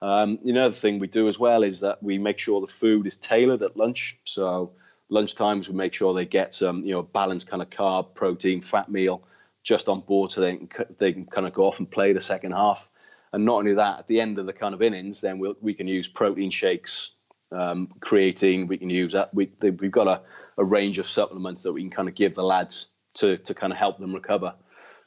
Um, 0.02 0.40
another 0.46 0.74
thing 0.74 1.00
we 1.00 1.08
do 1.08 1.28
as 1.28 1.38
well 1.38 1.64
is 1.64 1.82
that 1.82 2.02
we 2.02 2.18
make 2.18 2.40
sure 2.40 2.62
the 2.62 2.68
food 2.68 3.06
is 3.06 3.18
tailored 3.18 3.62
at 3.62 3.76
lunch. 3.76 4.18
So 4.24 4.72
lunch 5.10 5.36
times 5.36 5.68
we 5.68 5.76
make 5.76 5.94
sure 5.94 6.14
they 6.14 6.26
get 6.26 6.56
some, 6.56 6.86
you 6.86 6.94
know, 6.94 7.02
balanced 7.02 7.50
kind 7.50 7.62
of 7.62 7.70
carb, 7.70 8.16
protein, 8.16 8.62
fat 8.62 8.90
meal 8.90 9.24
just 9.62 9.90
on 9.90 10.00
board 10.00 10.32
so 10.32 10.42
they 10.42 10.56
can, 10.56 10.86
they 10.98 11.12
can 11.12 11.26
kind 11.26 11.46
of 11.46 11.54
go 11.54 11.66
off 11.66 11.80
and 11.80 11.92
play 11.92 12.14
the 12.14 12.22
second 12.22 12.54
half. 12.54 12.88
And 13.34 13.46
not 13.46 13.58
only 13.58 13.74
that, 13.74 14.00
at 14.00 14.08
the 14.08 14.22
end 14.22 14.40
of 14.40 14.46
the 14.46 14.54
kind 14.54 14.74
of 14.74 14.82
innings, 14.82 15.22
then 15.22 15.38
we'll, 15.38 15.56
we 15.62 15.74
can 15.74 15.88
use 15.88 16.08
protein 16.08 16.50
shakes, 16.50 17.12
um, 17.52 17.90
creatine. 18.00 18.68
We 18.68 18.78
can 18.78 18.90
use 18.90 19.14
that. 19.14 19.34
We, 19.34 19.52
we've 19.62 19.92
got 19.92 20.08
a, 20.08 20.22
a 20.58 20.64
range 20.64 21.00
of 21.00 21.08
supplements 21.08 21.64
that 21.64 21.74
we 21.74 21.82
can 21.82 21.92
kind 21.92 22.10
of 22.10 22.16
give 22.16 22.36
the 22.36 22.44
lads 22.44 22.92
to, 23.16 23.38
to 23.38 23.54
kind 23.54 23.74
of 23.74 23.80
help 23.80 23.98
them 24.00 24.14
recover. 24.14 24.54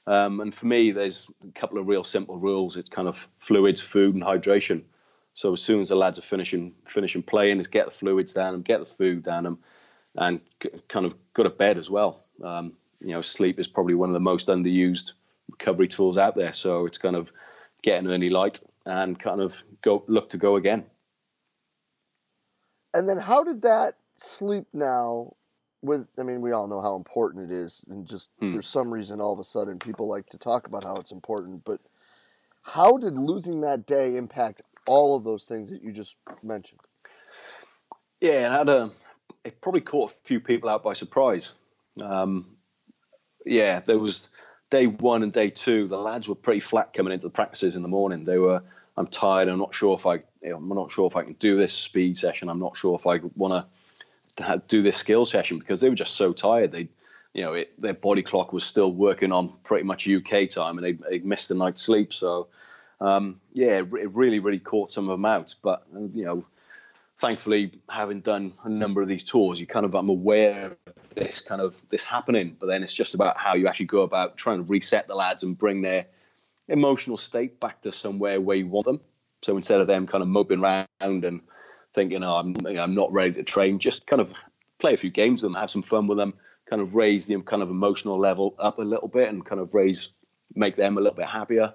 Um, 0.07 0.41
and 0.41 0.55
for 0.55 0.67
me, 0.67 0.91
there's 0.91 1.31
a 1.49 1.59
couple 1.59 1.79
of 1.79 1.87
real 1.87 2.05
simple 2.05 2.37
rules. 2.37 2.77
It's 2.77 2.89
kind 2.89 3.09
of 3.09 3.29
fluids, 3.39 3.81
food, 3.81 4.15
and 4.15 4.25
hydration. 4.25 4.83
So 5.35 5.53
as 5.53 5.63
soon 5.63 5.81
as 5.81 5.89
the 5.89 5.97
lads 5.97 6.19
are 6.19 6.23
finishing 6.23 6.75
finishing 6.85 7.23
playing, 7.23 7.61
is 7.61 7.69
get 7.69 7.87
the 7.87 7.91
fluids 7.91 8.35
down 8.35 8.53
them, 8.53 8.63
get 8.63 8.81
the 8.81 8.87
food 8.87 9.23
down 9.23 9.45
them, 9.45 9.59
and 10.15 10.41
kind 10.89 11.07
of 11.07 11.15
go 11.33 11.43
to 11.45 11.51
bed 11.51 11.79
as 11.79 11.89
well. 11.89 12.25
Um, 12.43 12.73
you 13.01 13.13
know, 13.13 13.23
sleep 13.23 13.59
is 13.59 13.69
probably 13.69 13.95
one 13.95 14.09
of 14.09 14.15
the 14.15 14.21
most 14.21 14.49
underused 14.49 15.13
recovery 15.51 15.89
tools 15.89 16.19
out 16.19 16.35
there. 16.35 16.53
So 16.53 16.87
it's 16.87 16.99
kind 16.99 17.17
of 17.17 17.31
get 17.83 18.03
an 18.03 18.11
early 18.11 18.31
light 18.31 18.61
and 18.85 19.19
kind 19.19 19.41
of 19.41 19.63
go 19.83 20.05
look 20.07 20.31
to 20.31 20.37
go 20.37 20.57
again. 20.57 20.85
And 22.95 23.09
then 23.09 23.19
how 23.19 23.43
did 23.43 23.63
that 23.63 23.95
sleep 24.17 24.67
now 24.73 25.35
with 25.83 26.07
I 26.19 26.23
mean, 26.23 26.41
we 26.41 26.53
all 26.53 26.69
know 26.69 26.81
how 26.81 26.95
important 26.97 27.51
it 27.51 27.55
is, 27.55 27.85
and 27.89 28.07
just 28.07 28.31
hmm. 28.39 28.55
for 28.55 28.63
some 28.63 28.93
reason, 28.93 29.21
all 29.21 29.33
of 29.33 29.39
a 29.39 29.45
sudden, 29.45 29.79
people 29.79 30.09
like 30.09 30.27
to 30.31 30.39
talk 30.39 30.67
about 30.67 30.85
how 30.85 30.97
it's 30.97 31.11
important. 31.11 31.65
But 31.65 31.81
how 32.63 32.97
did 32.97 33.19
losing 33.19 33.61
that 33.63 33.87
day 33.87 34.17
impact 34.17 34.63
all 34.87 35.17
of 35.17 35.25
those 35.25 35.45
things 35.45 35.71
that 35.71 35.83
you 35.83 35.93
just 35.93 36.17
mentioned? 36.43 36.81
Yeah, 38.21 38.47
it 38.47 38.59
had 38.59 38.69
a. 38.69 38.91
It 39.45 39.61
probably 39.61 39.81
caught 39.81 40.13
a 40.13 40.15
few 40.15 40.39
people 40.39 40.71
out 40.71 40.85
by 40.85 40.93
surprise. 40.93 41.53
Um, 42.01 42.57
yeah, 43.45 43.81
there 43.81 43.99
was 43.99 44.29
day 44.71 44.87
one 44.87 45.25
and 45.25 45.33
day 45.33 45.51
two. 45.51 45.89
The 45.89 45.99
lads 45.99 46.29
were 46.29 46.37
pretty 46.37 46.61
flat 46.61 46.93
coming 46.93 47.13
into 47.13 47.27
the 47.27 47.31
practices 47.31 47.75
in 47.75 47.83
the 47.83 47.89
morning. 47.89 48.25
They 48.25 48.39
were. 48.39 48.63
I'm 48.97 49.09
tired. 49.09 49.49
I'm 49.49 49.59
not 49.59 49.75
sure 49.75 49.97
if 49.97 50.07
I. 50.07 50.23
You 50.43 50.51
know, 50.51 50.57
I'm 50.57 50.69
not 50.69 50.91
sure 50.91 51.07
if 51.07 51.17
I 51.17 51.23
can 51.23 51.35
do 51.35 51.57
this 51.57 51.73
speed 51.73 52.19
session. 52.19 52.49
I'm 52.49 52.59
not 52.59 52.77
sure 52.77 52.95
if 52.97 53.07
I 53.07 53.21
want 53.37 53.67
to 54.37 54.63
do 54.69 54.83
this 54.83 54.97
skill 54.97 55.27
session 55.27 55.59
because 55.59 55.81
they 55.81 55.89
were 55.89 55.95
just 55.95 56.15
so 56.15 56.33
tired. 56.33 56.73
They, 56.73 56.89
you 57.33 57.43
know, 57.43 57.55
it, 57.55 57.81
their 57.81 57.95
body 57.95 58.23
clock 58.23 58.53
was 58.53 58.65
still 58.65 58.93
working 58.93 59.33
on 59.33 59.53
pretty 59.63 59.85
much 59.85 60.09
UK 60.09 60.49
time, 60.49 60.79
and 60.79 60.99
they, 61.09 61.19
missed 61.21 61.51
a 61.51 61.55
night's 61.55 61.83
sleep. 61.83 62.13
So, 62.13 62.49
um, 63.01 63.41
yeah, 63.53 63.79
it, 63.79 63.93
it 63.93 64.17
really, 64.17 64.41
really 64.41 64.59
caught 64.59 64.93
some 64.93 65.09
of 65.09 65.11
them 65.11 65.25
out. 65.25 65.55
But 65.63 65.85
you 65.93 66.25
know, 66.25 66.45
thankfully, 67.19 67.73
having 67.89 68.21
done 68.21 68.55
a 68.65 68.69
number 68.69 69.01
of 69.01 69.09
these 69.09 69.25
tours, 69.25 69.61
you 69.61 69.67
kind 69.67 69.87
of 69.87 69.95
I'm 69.95 70.09
aware 70.09 70.77
of 70.87 71.15
this 71.15 71.41
kind 71.41 71.61
of 71.61 71.81
this 71.89 72.05
happening. 72.05 72.57
But 72.59 72.67
then 72.67 72.83
it's 72.83 72.95
just 72.95 73.15
about 73.15 73.39
how 73.39 73.55
you 73.55 73.69
actually 73.69 73.87
go 73.87 74.03
about 74.03 74.37
trying 74.37 74.59
to 74.59 74.65
reset 74.65 75.07
the 75.07 75.15
lads 75.15 75.43
and 75.43 75.57
bring 75.57 75.83
their 75.83 76.07
emotional 76.69 77.17
state 77.17 77.61
back 77.61 77.83
to 77.83 77.93
somewhere 77.93 78.41
where 78.41 78.57
you 78.57 78.67
want 78.67 78.87
them. 78.87 79.01
So 79.43 79.57
instead 79.57 79.81
of 79.81 79.87
them 79.87 80.07
kind 80.07 80.23
of 80.23 80.29
moping 80.29 80.61
around 80.61 80.87
and 81.01 81.41
thinking, 81.95 82.23
oh, 82.23 82.37
I'm, 82.37 82.55
I'm 82.67 82.95
not 82.95 83.13
ready 83.13 83.33
to 83.35 83.43
train. 83.43 83.79
Just 83.79 84.07
kind 84.07 84.21
of 84.21 84.33
play 84.81 84.95
a 84.95 84.97
few 84.97 85.11
games 85.11 85.43
with 85.43 85.53
them, 85.53 85.61
have 85.61 85.71
some 85.71 85.83
fun 85.83 86.07
with 86.07 86.19
them, 86.19 86.35
kind 86.71 86.81
of 86.81 86.95
raise 86.95 87.27
the 87.27 87.41
kind 87.43 87.63
of 87.63 87.71
emotional 87.71 88.19
level 88.19 88.55
up 88.59 88.79
a 88.79 88.83
little 88.83 89.09
bit 89.09 89.29
and 89.29 89.45
kind 89.45 89.61
of 89.61 89.75
raise, 89.75 90.11
make 90.55 90.77
them 90.77 90.97
a 90.97 91.01
little 91.01 91.17
bit 91.17 91.29
happier. 91.29 91.75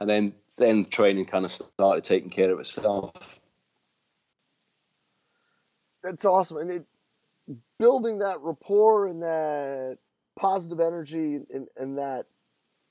And 0.00 0.10
then, 0.10 0.34
then 0.58 0.84
training 0.84 1.26
kind 1.26 1.44
of 1.44 1.52
started 1.52 2.02
taking 2.04 2.30
care 2.30 2.52
of 2.52 2.58
itself. 2.58 3.12
That's 6.02 6.24
awesome. 6.24 6.58
And 6.58 6.70
it, 6.70 6.84
building 7.78 8.18
that 8.18 8.40
rapport 8.40 9.06
and 9.06 9.22
that 9.22 9.98
positive 10.36 10.80
energy 10.80 11.38
and, 11.52 11.68
and 11.76 11.98
that 11.98 12.26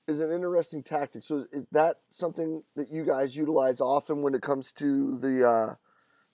is 0.07 0.19
an 0.19 0.31
interesting 0.31 0.83
tactic. 0.83 1.23
So 1.23 1.45
is 1.51 1.67
that 1.71 1.97
something 2.09 2.63
that 2.75 2.91
you 2.91 3.05
guys 3.05 3.35
utilize 3.35 3.79
often 3.79 4.21
when 4.21 4.33
it 4.33 4.41
comes 4.41 4.71
to 4.73 5.17
the 5.17 5.47
uh, 5.47 5.75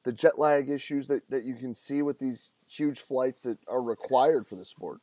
the 0.03 0.13
jet 0.13 0.39
lag 0.39 0.69
issues 0.69 1.07
that, 1.07 1.29
that 1.29 1.45
you 1.45 1.55
can 1.55 1.75
see 1.75 2.01
with 2.01 2.19
these 2.19 2.53
huge 2.67 2.99
flights 2.99 3.41
that 3.41 3.57
are 3.67 3.81
required 3.81 4.47
for 4.47 4.55
the 4.55 4.65
sport. 4.65 4.99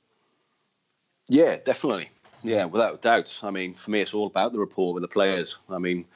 Yeah, 1.29 1.57
definitely. 1.65 2.11
Yeah, 2.43 2.67
without 2.67 3.03
doubt. 3.03 3.39
I 3.43 3.51
mean, 3.51 3.75
for 3.75 3.91
me, 3.91 4.01
it's 4.01 4.15
all 4.15 4.27
about 4.27 4.53
the 4.53 4.59
rapport 4.59 4.95
with 4.95 5.03
the 5.03 5.09
players. 5.09 5.59
I 5.69 5.79
mean, 5.79 6.07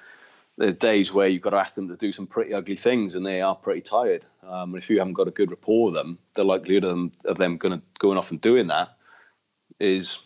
there 0.56 0.68
are 0.68 0.72
days 0.72 1.12
where 1.12 1.26
you've 1.26 1.42
got 1.42 1.50
to 1.50 1.56
ask 1.56 1.74
them 1.74 1.88
to 1.88 1.96
do 1.96 2.12
some 2.12 2.26
pretty 2.26 2.54
ugly 2.54 2.76
things, 2.76 3.14
and 3.14 3.26
they 3.26 3.40
are 3.40 3.54
pretty 3.54 3.80
tired. 3.80 4.24
Um, 4.42 4.74
and 4.74 4.82
if 4.82 4.88
you 4.88 4.98
haven't 4.98 5.14
got 5.14 5.28
a 5.28 5.32
good 5.32 5.50
rapport 5.50 5.86
with 5.86 5.94
them, 5.94 6.18
the 6.34 6.44
likelihood 6.44 6.84
of 6.84 6.90
them, 6.90 7.12
of 7.24 7.38
them 7.38 7.56
going 7.56 8.18
off 8.18 8.30
and 8.30 8.40
doing 8.40 8.68
that 8.68 8.96
is 9.80 10.20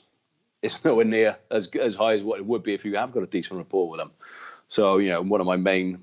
is 0.65 0.85
nowhere 0.85 1.05
near 1.05 1.37
as 1.51 1.69
as 1.69 1.95
high 1.95 2.15
as 2.15 2.23
what 2.23 2.39
it 2.39 2.47
would 2.47 2.63
be 2.63 2.75
if 2.75 2.85
you 2.85 2.97
have 2.97 3.13
got 3.13 3.23
a 3.23 3.27
decent 3.27 3.59
rapport 3.59 3.89
with 3.89 4.01
them. 4.01 4.11
So, 4.69 4.99
you 4.99 5.11
know, 5.11 5.23
one 5.23 5.41
of 5.41 5.47
my 5.47 5.57
main 5.57 6.01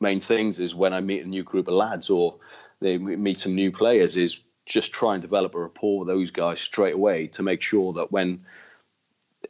main 0.00 0.20
things 0.20 0.60
is 0.60 0.74
when 0.74 0.92
I 0.92 1.00
meet 1.00 1.24
a 1.24 1.28
new 1.28 1.42
group 1.42 1.68
of 1.68 1.74
lads 1.74 2.10
or 2.10 2.36
they 2.80 2.98
meet 2.98 3.40
some 3.40 3.54
new 3.54 3.72
players 3.72 4.16
is 4.16 4.40
just 4.66 4.92
try 4.92 5.14
and 5.14 5.22
develop 5.22 5.54
a 5.54 5.58
rapport 5.58 6.00
with 6.00 6.08
those 6.08 6.30
guys 6.30 6.60
straight 6.60 6.94
away 6.94 7.28
to 7.28 7.42
make 7.42 7.62
sure 7.62 7.94
that 7.94 8.12
when 8.12 8.44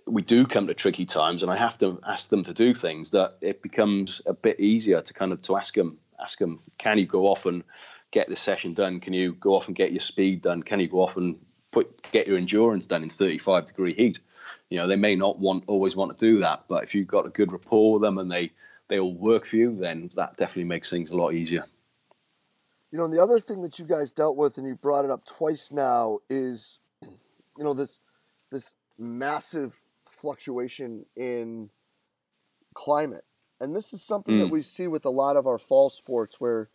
we 0.06 0.22
do 0.22 0.46
come 0.46 0.68
to 0.68 0.74
tricky 0.74 1.04
times 1.04 1.42
and 1.42 1.50
I 1.50 1.56
have 1.56 1.78
to 1.78 1.98
ask 2.06 2.28
them 2.28 2.44
to 2.44 2.54
do 2.54 2.74
things 2.74 3.10
that 3.10 3.38
it 3.40 3.62
becomes 3.62 4.22
a 4.24 4.34
bit 4.34 4.60
easier 4.60 5.00
to 5.00 5.14
kind 5.14 5.32
of 5.32 5.42
to 5.42 5.56
ask 5.56 5.74
them 5.74 5.98
ask 6.18 6.38
them 6.38 6.60
can 6.78 6.98
you 6.98 7.06
go 7.06 7.26
off 7.26 7.46
and 7.46 7.64
get 8.10 8.28
the 8.28 8.36
session 8.36 8.74
done? 8.74 9.00
Can 9.00 9.12
you 9.12 9.32
go 9.32 9.54
off 9.56 9.66
and 9.66 9.76
get 9.76 9.92
your 9.92 10.00
speed 10.00 10.42
done? 10.42 10.62
Can 10.62 10.80
you 10.80 10.88
go 10.88 11.02
off 11.02 11.16
and 11.16 11.38
put 11.72 12.10
get 12.12 12.26
your 12.26 12.38
endurance 12.38 12.86
done 12.86 13.02
in 13.02 13.10
35 13.10 13.66
degree 13.66 13.94
heat 13.94 14.20
you 14.70 14.78
know 14.78 14.86
they 14.86 14.96
may 14.96 15.16
not 15.16 15.38
want 15.38 15.64
always 15.66 15.96
want 15.96 16.16
to 16.16 16.26
do 16.26 16.40
that 16.40 16.64
but 16.68 16.82
if 16.82 16.94
you've 16.94 17.06
got 17.06 17.26
a 17.26 17.30
good 17.30 17.52
rapport 17.52 17.94
with 17.94 18.02
them 18.02 18.18
and 18.18 18.30
they 18.30 18.52
they 18.88 18.98
all 18.98 19.14
work 19.14 19.46
for 19.46 19.56
you, 19.56 19.76
then 19.76 20.10
that 20.16 20.36
definitely 20.36 20.64
makes 20.64 20.90
things 20.90 21.10
a 21.10 21.16
lot 21.16 21.34
easier. 21.34 21.64
You 22.92 22.98
know, 22.98 23.08
the 23.08 23.22
other 23.22 23.40
thing 23.40 23.62
that 23.62 23.78
you 23.78 23.84
guys 23.84 24.12
dealt 24.12 24.36
with, 24.36 24.58
and 24.58 24.66
you 24.66 24.74
brought 24.74 25.04
it 25.04 25.10
up 25.10 25.24
twice 25.24 25.72
now, 25.72 26.20
is 26.30 26.78
you 27.02 27.64
know 27.64 27.74
this 27.74 27.98
this 28.50 28.74
massive 28.98 29.80
fluctuation 30.08 31.04
in 31.16 31.70
climate, 32.74 33.24
and 33.60 33.74
this 33.74 33.92
is 33.92 34.02
something 34.02 34.36
mm. 34.36 34.40
that 34.40 34.50
we 34.52 34.62
see 34.62 34.86
with 34.86 35.04
a 35.04 35.10
lot 35.10 35.36
of 35.36 35.46
our 35.46 35.58
fall 35.58 35.90
sports, 35.90 36.36
where 36.38 36.68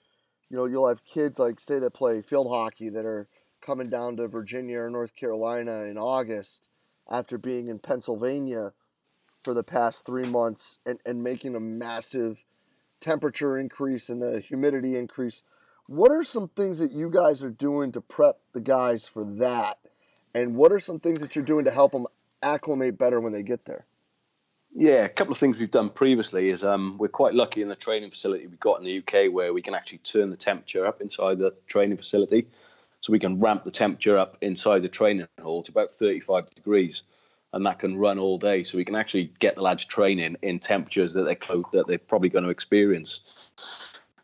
you 0.49 0.57
know 0.57 0.65
you'll 0.65 0.89
have 0.89 1.05
kids 1.05 1.39
like 1.39 1.59
say 1.59 1.79
that 1.79 1.91
play 1.91 2.21
field 2.21 2.49
hockey 2.49 2.89
that 2.89 3.05
are 3.05 3.27
coming 3.61 3.89
down 3.89 4.17
to 4.17 4.27
Virginia 4.27 4.79
or 4.79 4.89
North 4.89 5.15
Carolina 5.15 5.83
in 5.85 5.97
August 5.97 6.67
after 7.11 7.37
being 7.37 7.67
in 7.67 7.77
Pennsylvania 7.77 8.71
for 9.41 9.53
the 9.53 9.63
past 9.63 10.05
three 10.05 10.25
months 10.25 10.79
and, 10.85 10.99
and 11.05 11.21
making 11.21 11.55
a 11.55 11.59
massive 11.59 12.45
temperature 12.99 13.57
increase 13.57 14.09
and 14.09 14.21
the 14.21 14.39
humidity 14.39 14.97
increase. 14.97 15.43
What 15.87 16.11
are 16.11 16.23
some 16.23 16.47
things 16.47 16.79
that 16.79 16.91
you 16.91 17.09
guys 17.09 17.43
are 17.43 17.49
doing 17.49 17.91
to 17.91 18.01
prep 18.01 18.39
the 18.53 18.61
guys 18.61 19.07
for 19.07 19.25
that? 19.25 19.79
And 20.33 20.55
what 20.55 20.71
are 20.71 20.79
some 20.79 20.99
things 20.99 21.19
that 21.19 21.35
you're 21.35 21.43
doing 21.43 21.65
to 21.65 21.71
help 21.71 21.91
them 21.91 22.05
acclimate 22.41 22.97
better 22.97 23.19
when 23.19 23.33
they 23.33 23.43
get 23.43 23.65
there? 23.65 23.85
Yeah, 24.73 25.03
a 25.03 25.09
couple 25.09 25.33
of 25.33 25.37
things 25.37 25.59
we've 25.59 25.69
done 25.69 25.89
previously 25.89 26.49
is 26.49 26.63
um, 26.63 26.97
we're 26.97 27.09
quite 27.09 27.33
lucky 27.33 27.61
in 27.61 27.67
the 27.67 27.75
training 27.75 28.09
facility 28.09 28.47
we've 28.47 28.59
got 28.59 28.79
in 28.79 28.85
the 28.85 28.99
UK 28.99 29.33
where 29.33 29.51
we 29.51 29.61
can 29.61 29.75
actually 29.75 29.97
turn 29.97 30.29
the 30.29 30.37
temperature 30.37 30.85
up 30.85 31.01
inside 31.01 31.39
the 31.39 31.53
training 31.67 31.97
facility. 31.97 32.47
So 33.01 33.11
we 33.11 33.19
can 33.19 33.39
ramp 33.39 33.63
the 33.63 33.71
temperature 33.71 34.17
up 34.17 34.37
inside 34.41 34.83
the 34.83 34.89
training 34.89 35.27
hall 35.41 35.63
to 35.63 35.71
about 35.71 35.91
35 35.91 36.49
degrees, 36.51 37.03
and 37.51 37.65
that 37.65 37.79
can 37.79 37.97
run 37.97 38.19
all 38.19 38.37
day. 38.37 38.63
So 38.63 38.77
we 38.77 38.85
can 38.85 38.95
actually 38.95 39.33
get 39.39 39.55
the 39.55 39.61
lads 39.61 39.85
training 39.85 40.37
in 40.41 40.59
temperatures 40.59 41.13
that 41.13 41.23
they're 41.23 41.35
close, 41.35 41.65
that 41.73 41.87
they're 41.87 41.97
probably 41.97 42.29
going 42.29 42.43
to 42.43 42.51
experience. 42.51 43.21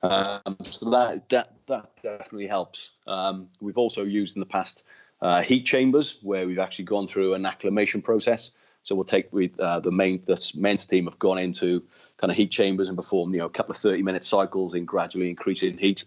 Um, 0.03 0.57
so 0.61 0.91
that 0.91 1.27
that 1.29 1.53
that 1.67 1.89
definitely 2.03 2.47
helps. 2.47 2.91
Um, 3.07 3.49
we've 3.59 3.77
also 3.77 4.03
used 4.03 4.35
in 4.35 4.41
the 4.41 4.45
past 4.45 4.85
uh, 5.21 5.41
heat 5.41 5.65
chambers 5.65 6.19
where 6.21 6.45
we've 6.45 6.59
actually 6.59 6.85
gone 6.85 7.07
through 7.07 7.33
an 7.33 7.45
acclimation 7.45 8.01
process. 8.01 8.51
So 8.83 8.95
we'll 8.95 9.05
take 9.05 9.33
with 9.33 9.59
uh, 9.59 9.79
the 9.79 9.91
main 9.91 10.21
the 10.25 10.51
men's 10.55 10.85
team 10.85 11.05
have 11.05 11.19
gone 11.19 11.39
into 11.39 11.83
kind 12.17 12.31
of 12.31 12.37
heat 12.37 12.51
chambers 12.51 12.87
and 12.87 12.95
performed 12.95 13.33
you 13.33 13.39
know 13.39 13.45
a 13.45 13.49
couple 13.49 13.71
of 13.71 13.77
30 13.77 14.03
minute 14.03 14.23
cycles 14.23 14.75
in 14.75 14.85
gradually 14.85 15.29
increasing 15.29 15.77
heat, 15.77 16.05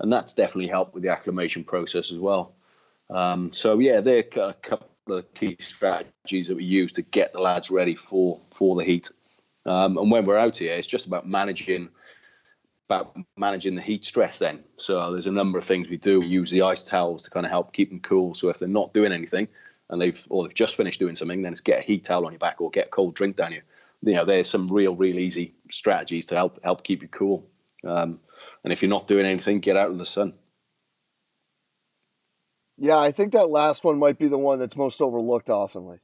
and 0.00 0.12
that's 0.12 0.34
definitely 0.34 0.68
helped 0.68 0.94
with 0.94 1.02
the 1.02 1.10
acclimation 1.10 1.64
process 1.64 2.12
as 2.12 2.18
well. 2.18 2.54
Um, 3.10 3.52
so 3.52 3.78
yeah, 3.78 4.00
they're 4.00 4.24
a 4.36 4.54
couple 4.54 4.88
of 5.08 5.32
key 5.34 5.56
strategies 5.58 6.48
that 6.48 6.56
we 6.56 6.64
use 6.64 6.92
to 6.94 7.02
get 7.02 7.32
the 7.32 7.40
lads 7.40 7.70
ready 7.70 7.94
for 7.94 8.40
for 8.50 8.76
the 8.76 8.84
heat. 8.84 9.10
Um, 9.64 9.98
and 9.98 10.10
when 10.10 10.24
we're 10.24 10.38
out 10.38 10.58
here, 10.58 10.74
it's 10.74 10.86
just 10.86 11.06
about 11.06 11.28
managing 11.28 11.88
about 12.88 13.16
managing 13.36 13.74
the 13.74 13.82
heat 13.82 14.04
stress 14.04 14.38
then. 14.38 14.64
So 14.76 15.12
there's 15.12 15.26
a 15.26 15.32
number 15.32 15.58
of 15.58 15.64
things 15.64 15.88
we 15.88 15.98
do. 15.98 16.20
We 16.20 16.26
use 16.26 16.50
the 16.50 16.62
ice 16.62 16.84
towels 16.84 17.24
to 17.24 17.30
kind 17.30 17.44
of 17.44 17.50
help 17.50 17.72
keep 17.72 17.90
them 17.90 18.00
cool. 18.00 18.34
So 18.34 18.48
if 18.48 18.58
they're 18.58 18.68
not 18.68 18.94
doing 18.94 19.12
anything 19.12 19.48
and 19.90 20.00
they've 20.00 20.26
or 20.30 20.44
they've 20.44 20.54
just 20.54 20.76
finished 20.76 20.98
doing 20.98 21.14
something, 21.14 21.42
then 21.42 21.52
it's 21.52 21.60
get 21.60 21.80
a 21.80 21.82
heat 21.82 22.04
towel 22.04 22.24
on 22.24 22.32
your 22.32 22.38
back 22.38 22.60
or 22.60 22.70
get 22.70 22.86
a 22.86 22.90
cold 22.90 23.14
drink 23.14 23.36
down 23.36 23.52
you. 23.52 23.62
You 24.02 24.14
know, 24.14 24.24
there's 24.24 24.48
some 24.48 24.72
real, 24.72 24.94
real 24.94 25.18
easy 25.18 25.54
strategies 25.70 26.26
to 26.26 26.36
help 26.36 26.62
help 26.62 26.82
keep 26.82 27.02
you 27.02 27.08
cool. 27.08 27.46
Um, 27.84 28.20
and 28.64 28.72
if 28.72 28.82
you're 28.82 28.88
not 28.88 29.06
doing 29.06 29.26
anything, 29.26 29.60
get 29.60 29.76
out 29.76 29.90
of 29.90 29.98
the 29.98 30.06
sun. 30.06 30.34
Yeah, 32.76 32.98
I 32.98 33.10
think 33.10 33.32
that 33.32 33.48
last 33.48 33.82
one 33.82 33.98
might 33.98 34.18
be 34.18 34.28
the 34.28 34.38
one 34.38 34.58
that's 34.58 34.76
most 34.76 35.00
overlooked 35.00 35.48
oftenly. 35.48 35.98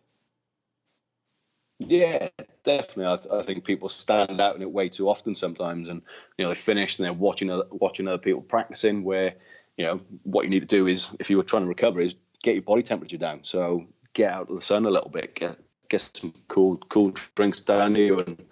Yeah, 1.78 2.28
definitely. 2.64 3.06
I, 3.06 3.16
th- 3.16 3.32
I, 3.32 3.42
think 3.42 3.64
people 3.64 3.88
stand 3.88 4.40
out 4.40 4.56
in 4.56 4.62
it 4.62 4.70
way 4.70 4.88
too 4.88 5.08
often 5.08 5.34
sometimes, 5.34 5.88
and 5.88 6.02
you 6.37 6.44
know 6.44 6.48
they 6.48 6.54
finish 6.54 6.98
and 6.98 7.04
they're 7.04 7.12
watching 7.12 7.50
other, 7.50 7.64
watching 7.70 8.08
other 8.08 8.18
people 8.18 8.42
practicing. 8.42 9.04
Where 9.04 9.34
you 9.76 9.84
know 9.84 10.00
what 10.22 10.44
you 10.44 10.50
need 10.50 10.60
to 10.60 10.66
do 10.66 10.87
is, 10.87 11.08
if 11.18 11.30
you 11.30 11.37
were 11.37 11.42
trying 11.42 11.62
to 11.62 11.68
recover, 11.68 12.00
is 12.00 12.16
get 12.42 12.54
your 12.54 12.62
body 12.62 12.82
temperature 12.82 13.18
down. 13.18 13.40
So 13.42 13.87
get 14.12 14.32
out 14.32 14.48
of 14.48 14.54
the 14.54 14.62
sun 14.62 14.87
a 14.87 14.90
little 14.90 15.10
bit, 15.10 15.34
get 15.34 15.58
get 15.88 16.10
some 16.14 16.32
cool 16.48 16.76
cool 16.88 17.12
drinks 17.34 17.60
down 17.60 17.96
you, 17.96 18.18
and 18.18 18.42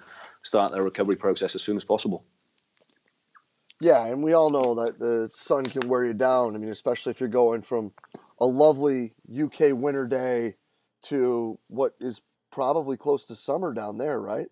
start 0.43 0.73
the 0.73 0.83
recovery 0.83 1.17
process 1.17 1.55
as 1.55 1.63
soon 1.63 1.77
as 1.77 1.85
possible. 1.85 2.25
Yeah, 3.83 4.07
and 4.07 4.23
we 4.23 4.33
all 4.33 4.49
know 4.49 4.77
that 4.77 5.01
the 5.01 5.29
sun 5.33 5.65
can 5.65 5.89
wear 5.89 6.05
you 6.05 6.15
down. 6.15 6.55
I 6.55 6.59
mean, 6.59 6.71
especially 6.71 7.11
if 7.11 7.19
you're 7.19 7.29
going 7.29 7.63
from 7.63 7.91
a 8.39 8.47
lovely 8.47 9.13
UK 9.29 9.73
winter 9.73 10.07
day 10.07 10.55
to 11.07 11.59
what 11.67 11.95
is 11.99 12.21
probably 12.53 12.97
close 12.97 13.25
to 13.25 13.35
summer 13.35 13.75
down 13.75 13.99
there, 13.99 14.21
right? 14.21 14.47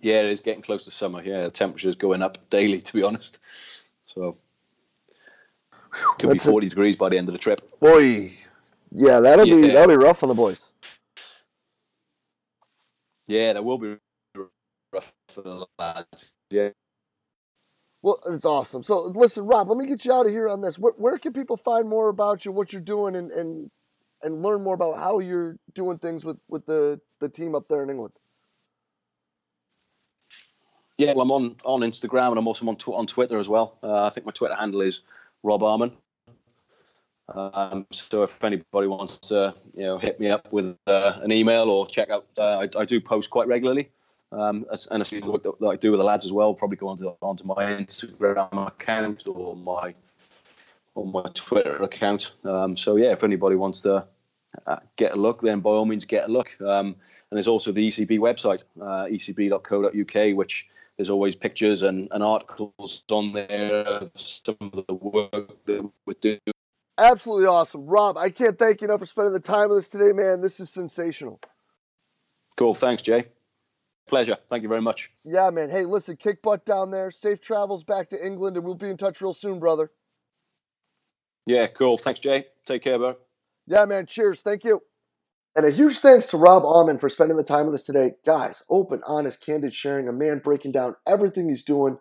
Yeah, 0.00 0.22
it 0.22 0.30
is 0.30 0.40
getting 0.40 0.62
close 0.62 0.86
to 0.86 0.90
summer. 0.90 1.22
Yeah, 1.22 1.42
the 1.42 1.52
temperature 1.52 1.88
is 1.88 1.94
going 1.94 2.20
up 2.20 2.50
daily, 2.50 2.80
to 2.80 2.92
be 2.92 3.04
honest. 3.04 3.38
So 4.06 4.36
could 5.92 6.30
That's 6.30 6.44
be 6.44 6.50
40 6.50 6.68
degrees 6.68 6.96
by 6.96 7.10
the 7.10 7.18
end 7.18 7.28
of 7.28 7.32
the 7.32 7.38
trip. 7.38 7.60
Boy, 7.78 8.32
yeah, 8.90 9.20
that'll 9.20 9.46
yeah. 9.46 9.54
be 9.54 9.66
that'll 9.68 9.86
be 9.86 10.04
rough 10.04 10.24
on 10.24 10.30
the 10.30 10.34
boys. 10.34 10.72
Yeah, 13.28 13.52
that 13.52 13.64
will 13.64 13.78
be 13.78 13.98
rough 14.92 15.12
for 15.28 15.42
the 15.42 15.66
lads. 15.78 16.28
Yeah. 16.50 16.70
Well, 18.02 18.20
it's 18.26 18.46
awesome. 18.46 18.82
So, 18.82 19.12
listen, 19.14 19.44
Rob, 19.44 19.68
let 19.68 19.76
me 19.76 19.86
get 19.86 20.04
you 20.04 20.12
out 20.12 20.26
of 20.26 20.32
here 20.32 20.48
on 20.48 20.62
this. 20.62 20.78
Where, 20.78 20.94
where 20.96 21.18
can 21.18 21.34
people 21.34 21.56
find 21.58 21.88
more 21.88 22.08
about 22.08 22.44
you, 22.44 22.52
what 22.52 22.72
you're 22.72 22.80
doing, 22.80 23.14
and, 23.14 23.30
and 23.30 23.70
and 24.22 24.42
learn 24.42 24.62
more 24.62 24.74
about 24.74 24.96
how 24.96 25.18
you're 25.18 25.56
doing 25.74 25.98
things 25.98 26.24
with, 26.24 26.38
with 26.48 26.66
the, 26.66 27.00
the 27.20 27.28
team 27.28 27.54
up 27.54 27.68
there 27.68 27.82
in 27.82 27.90
England? 27.90 28.12
Yeah, 30.98 31.14
well, 31.14 31.22
I'm 31.22 31.30
on, 31.30 31.56
on 31.64 31.80
Instagram 31.80 32.30
and 32.30 32.38
I'm 32.38 32.46
also 32.46 32.66
on, 32.68 32.76
tw- 32.76 32.88
on 32.88 33.06
Twitter 33.06 33.38
as 33.38 33.48
well. 33.48 33.78
Uh, 33.82 34.04
I 34.04 34.10
think 34.10 34.26
my 34.26 34.32
Twitter 34.32 34.54
handle 34.54 34.82
is 34.82 35.00
Rob 35.42 35.62
Ahmun. 35.62 35.92
Um, 37.34 37.86
so 37.92 38.24
if 38.24 38.42
anybody 38.42 38.88
wants 38.88 39.16
to, 39.28 39.54
you 39.74 39.84
know, 39.84 39.98
hit 39.98 40.18
me 40.18 40.28
up 40.28 40.52
with 40.52 40.76
uh, 40.86 41.12
an 41.22 41.32
email 41.32 41.70
or 41.70 41.86
check 41.86 42.10
out, 42.10 42.26
uh, 42.36 42.66
I, 42.66 42.80
I, 42.80 42.84
do 42.84 43.00
post 43.00 43.30
quite 43.30 43.46
regularly. 43.46 43.88
Um, 44.32 44.66
and 44.90 45.00
I 45.00 45.04
see 45.04 45.20
the 45.20 45.30
work 45.30 45.42
that 45.42 45.66
I 45.66 45.76
do 45.76 45.90
with 45.90 46.00
the 46.00 46.06
lads 46.06 46.24
as 46.24 46.32
well. 46.32 46.54
Probably 46.54 46.76
go 46.76 46.88
onto 46.88 47.12
onto 47.20 47.44
my 47.44 47.56
Instagram 47.56 48.66
account 48.66 49.26
or 49.26 49.56
my 49.56 49.94
on 50.94 51.12
my 51.12 51.30
Twitter 51.34 51.82
account. 51.82 52.32
Um, 52.44 52.76
so 52.76 52.96
yeah, 52.96 53.12
if 53.12 53.24
anybody 53.24 53.56
wants 53.56 53.80
to 53.82 54.06
uh, 54.66 54.76
get 54.96 55.12
a 55.12 55.16
look, 55.16 55.40
then 55.42 55.60
by 55.60 55.70
all 55.70 55.84
means 55.84 56.04
get 56.04 56.28
a 56.28 56.32
look. 56.32 56.50
Um, 56.60 56.96
and 57.30 57.36
there's 57.36 57.48
also 57.48 57.72
the 57.72 57.86
ECB 57.86 58.18
website, 58.18 58.64
uh, 58.80 59.06
ecb.co.uk, 59.06 60.36
which 60.36 60.68
there's 60.96 61.10
always 61.10 61.34
pictures 61.36 61.82
and, 61.82 62.08
and, 62.10 62.22
articles 62.22 63.02
on 63.10 63.32
there 63.32 63.86
of 63.86 64.10
some 64.14 64.56
of 64.60 64.84
the 64.86 64.94
work 64.94 65.64
that 65.64 65.90
we 66.06 66.14
do. 66.20 66.38
Absolutely 66.98 67.46
awesome. 67.46 67.86
Rob, 67.86 68.18
I 68.18 68.30
can't 68.30 68.58
thank 68.58 68.80
you 68.80 68.88
enough 68.88 69.00
for 69.00 69.06
spending 69.06 69.32
the 69.32 69.40
time 69.40 69.70
with 69.70 69.78
us 69.78 69.88
today, 69.88 70.12
man. 70.12 70.40
This 70.40 70.60
is 70.60 70.68
sensational. 70.68 71.40
Cool. 72.56 72.74
Thanks, 72.74 73.02
Jay. 73.02 73.26
Pleasure. 74.10 74.36
Thank 74.48 74.64
you 74.64 74.68
very 74.68 74.82
much. 74.82 75.08
Yeah, 75.24 75.50
man. 75.50 75.70
Hey, 75.70 75.84
listen, 75.84 76.16
kick 76.16 76.42
butt 76.42 76.66
down 76.66 76.90
there. 76.90 77.12
Safe 77.12 77.40
travels 77.40 77.84
back 77.84 78.08
to 78.08 78.26
England, 78.26 78.56
and 78.56 78.66
we'll 78.66 78.74
be 78.74 78.90
in 78.90 78.96
touch 78.96 79.20
real 79.20 79.32
soon, 79.32 79.60
brother. 79.60 79.92
Yeah, 81.46 81.68
cool. 81.68 81.96
Thanks, 81.96 82.18
Jay. 82.18 82.46
Take 82.66 82.82
care, 82.82 82.98
bro. 82.98 83.14
Yeah, 83.68 83.84
man. 83.84 84.06
Cheers. 84.06 84.42
Thank 84.42 84.64
you. 84.64 84.82
And 85.54 85.64
a 85.64 85.70
huge 85.70 85.98
thanks 85.98 86.26
to 86.26 86.36
Rob 86.36 86.64
Ahmun 86.64 86.98
for 86.98 87.08
spending 87.08 87.36
the 87.36 87.44
time 87.44 87.66
with 87.66 87.76
us 87.76 87.84
today. 87.84 88.14
Guys, 88.26 88.64
open, 88.68 89.00
honest, 89.06 89.46
candid 89.46 89.72
sharing, 89.72 90.08
a 90.08 90.12
man 90.12 90.40
breaking 90.40 90.72
down 90.72 90.96
everything 91.06 91.48
he's 91.48 91.62
doing 91.62 91.98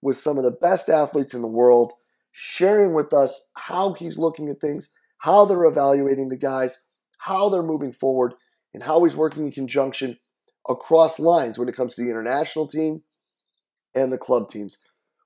with 0.00 0.18
some 0.18 0.38
of 0.38 0.44
the 0.44 0.50
best 0.50 0.88
athletes 0.88 1.32
in 1.32 1.42
the 1.42 1.48
world, 1.48 1.92
sharing 2.32 2.92
with 2.92 3.12
us 3.12 3.46
how 3.54 3.92
he's 3.92 4.18
looking 4.18 4.48
at 4.48 4.60
things, 4.60 4.88
how 5.18 5.44
they're 5.44 5.64
evaluating 5.64 6.28
the 6.28 6.36
guys, 6.36 6.78
how 7.18 7.48
they're 7.48 7.62
moving 7.62 7.92
forward, 7.92 8.34
and 8.74 8.82
how 8.82 9.04
he's 9.04 9.14
working 9.14 9.46
in 9.46 9.52
conjunction 9.52 10.18
across 10.68 11.18
lines 11.18 11.58
when 11.58 11.68
it 11.68 11.76
comes 11.76 11.94
to 11.94 12.02
the 12.02 12.10
international 12.10 12.68
team 12.68 13.02
and 13.94 14.12
the 14.12 14.18
club 14.18 14.50
teams. 14.50 14.78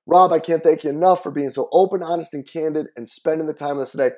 Rob, 0.06 0.32
I 0.32 0.38
can't 0.38 0.62
thank 0.62 0.84
you 0.84 0.90
enough 0.90 1.22
for 1.22 1.32
being 1.32 1.50
so 1.50 1.68
open, 1.72 2.02
honest, 2.02 2.32
and 2.32 2.46
candid 2.46 2.86
and 2.96 3.08
spending 3.08 3.46
the 3.46 3.54
time 3.54 3.76
with 3.76 3.84
us 3.84 3.92
today. 3.92 4.10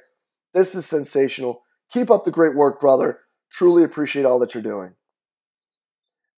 This 0.55 0.75
is 0.75 0.87
sensational. 0.87 1.63
Keep 1.91 2.11
up 2.11 2.25
the 2.25 2.31
great 2.31 2.55
work, 2.55 2.81
brother. 2.81 3.21
Truly 3.51 3.83
appreciate 3.83 4.27
all 4.27 4.39
that 4.41 4.55
you're 4.55 4.63
doing. 4.63 4.95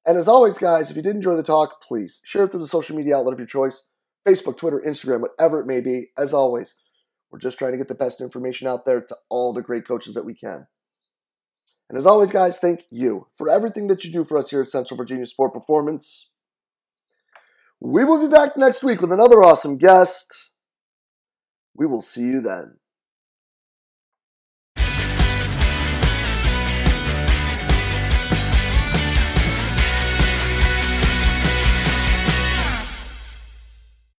And 0.07 0.17
as 0.17 0.29
always, 0.29 0.57
guys, 0.57 0.91
if 0.91 0.97
you 0.97 1.03
did 1.03 1.17
enjoy 1.17 1.35
the 1.35 1.43
talk, 1.43 1.83
please 1.83 2.21
share 2.25 2.45
it 2.45 2.53
through 2.53 2.61
the 2.61 2.69
social 2.69 2.97
media 2.97 3.17
outlet 3.17 3.35
of 3.35 3.39
your 3.39 3.47
choice 3.47 3.85
Facebook, 4.27 4.57
Twitter, 4.57 4.83
Instagram, 4.87 5.21
whatever 5.21 5.61
it 5.61 5.67
may 5.67 5.81
be. 5.81 6.09
As 6.17 6.33
always, 6.33 6.75
we're 7.31 7.39
just 7.39 7.59
trying 7.59 7.73
to 7.73 7.79
get 7.79 7.89
the 7.89 7.95
best 7.95 8.21
information 8.21 8.69
out 8.69 8.85
there 8.85 9.01
to 9.01 9.17
all 9.29 9.53
the 9.53 9.63
great 9.63 9.87
coaches 9.87 10.15
that 10.15 10.25
we 10.25 10.35
can. 10.35 10.67
And 11.91 11.99
as 11.99 12.07
always, 12.07 12.31
guys, 12.31 12.61
thank 12.61 12.85
you 12.89 13.27
for 13.35 13.51
everything 13.51 13.89
that 13.89 14.05
you 14.05 14.13
do 14.13 14.25
for 14.25 14.39
us 14.39 14.51
here 14.51 14.63
at 14.63 14.71
Central 14.71 14.97
Virginia 14.97 15.27
Sport 15.27 15.53
Performance. 15.53 16.29
We 17.81 18.05
will 18.05 18.21
be 18.21 18.33
back 18.33 18.57
next 18.57 18.85
week 18.85 19.01
with 19.01 19.11
another 19.11 19.43
awesome 19.43 19.77
guest. 19.77 20.33
We 21.75 21.87
will 21.87 22.01
see 22.01 22.23
you 22.23 22.43
then. 22.43 22.80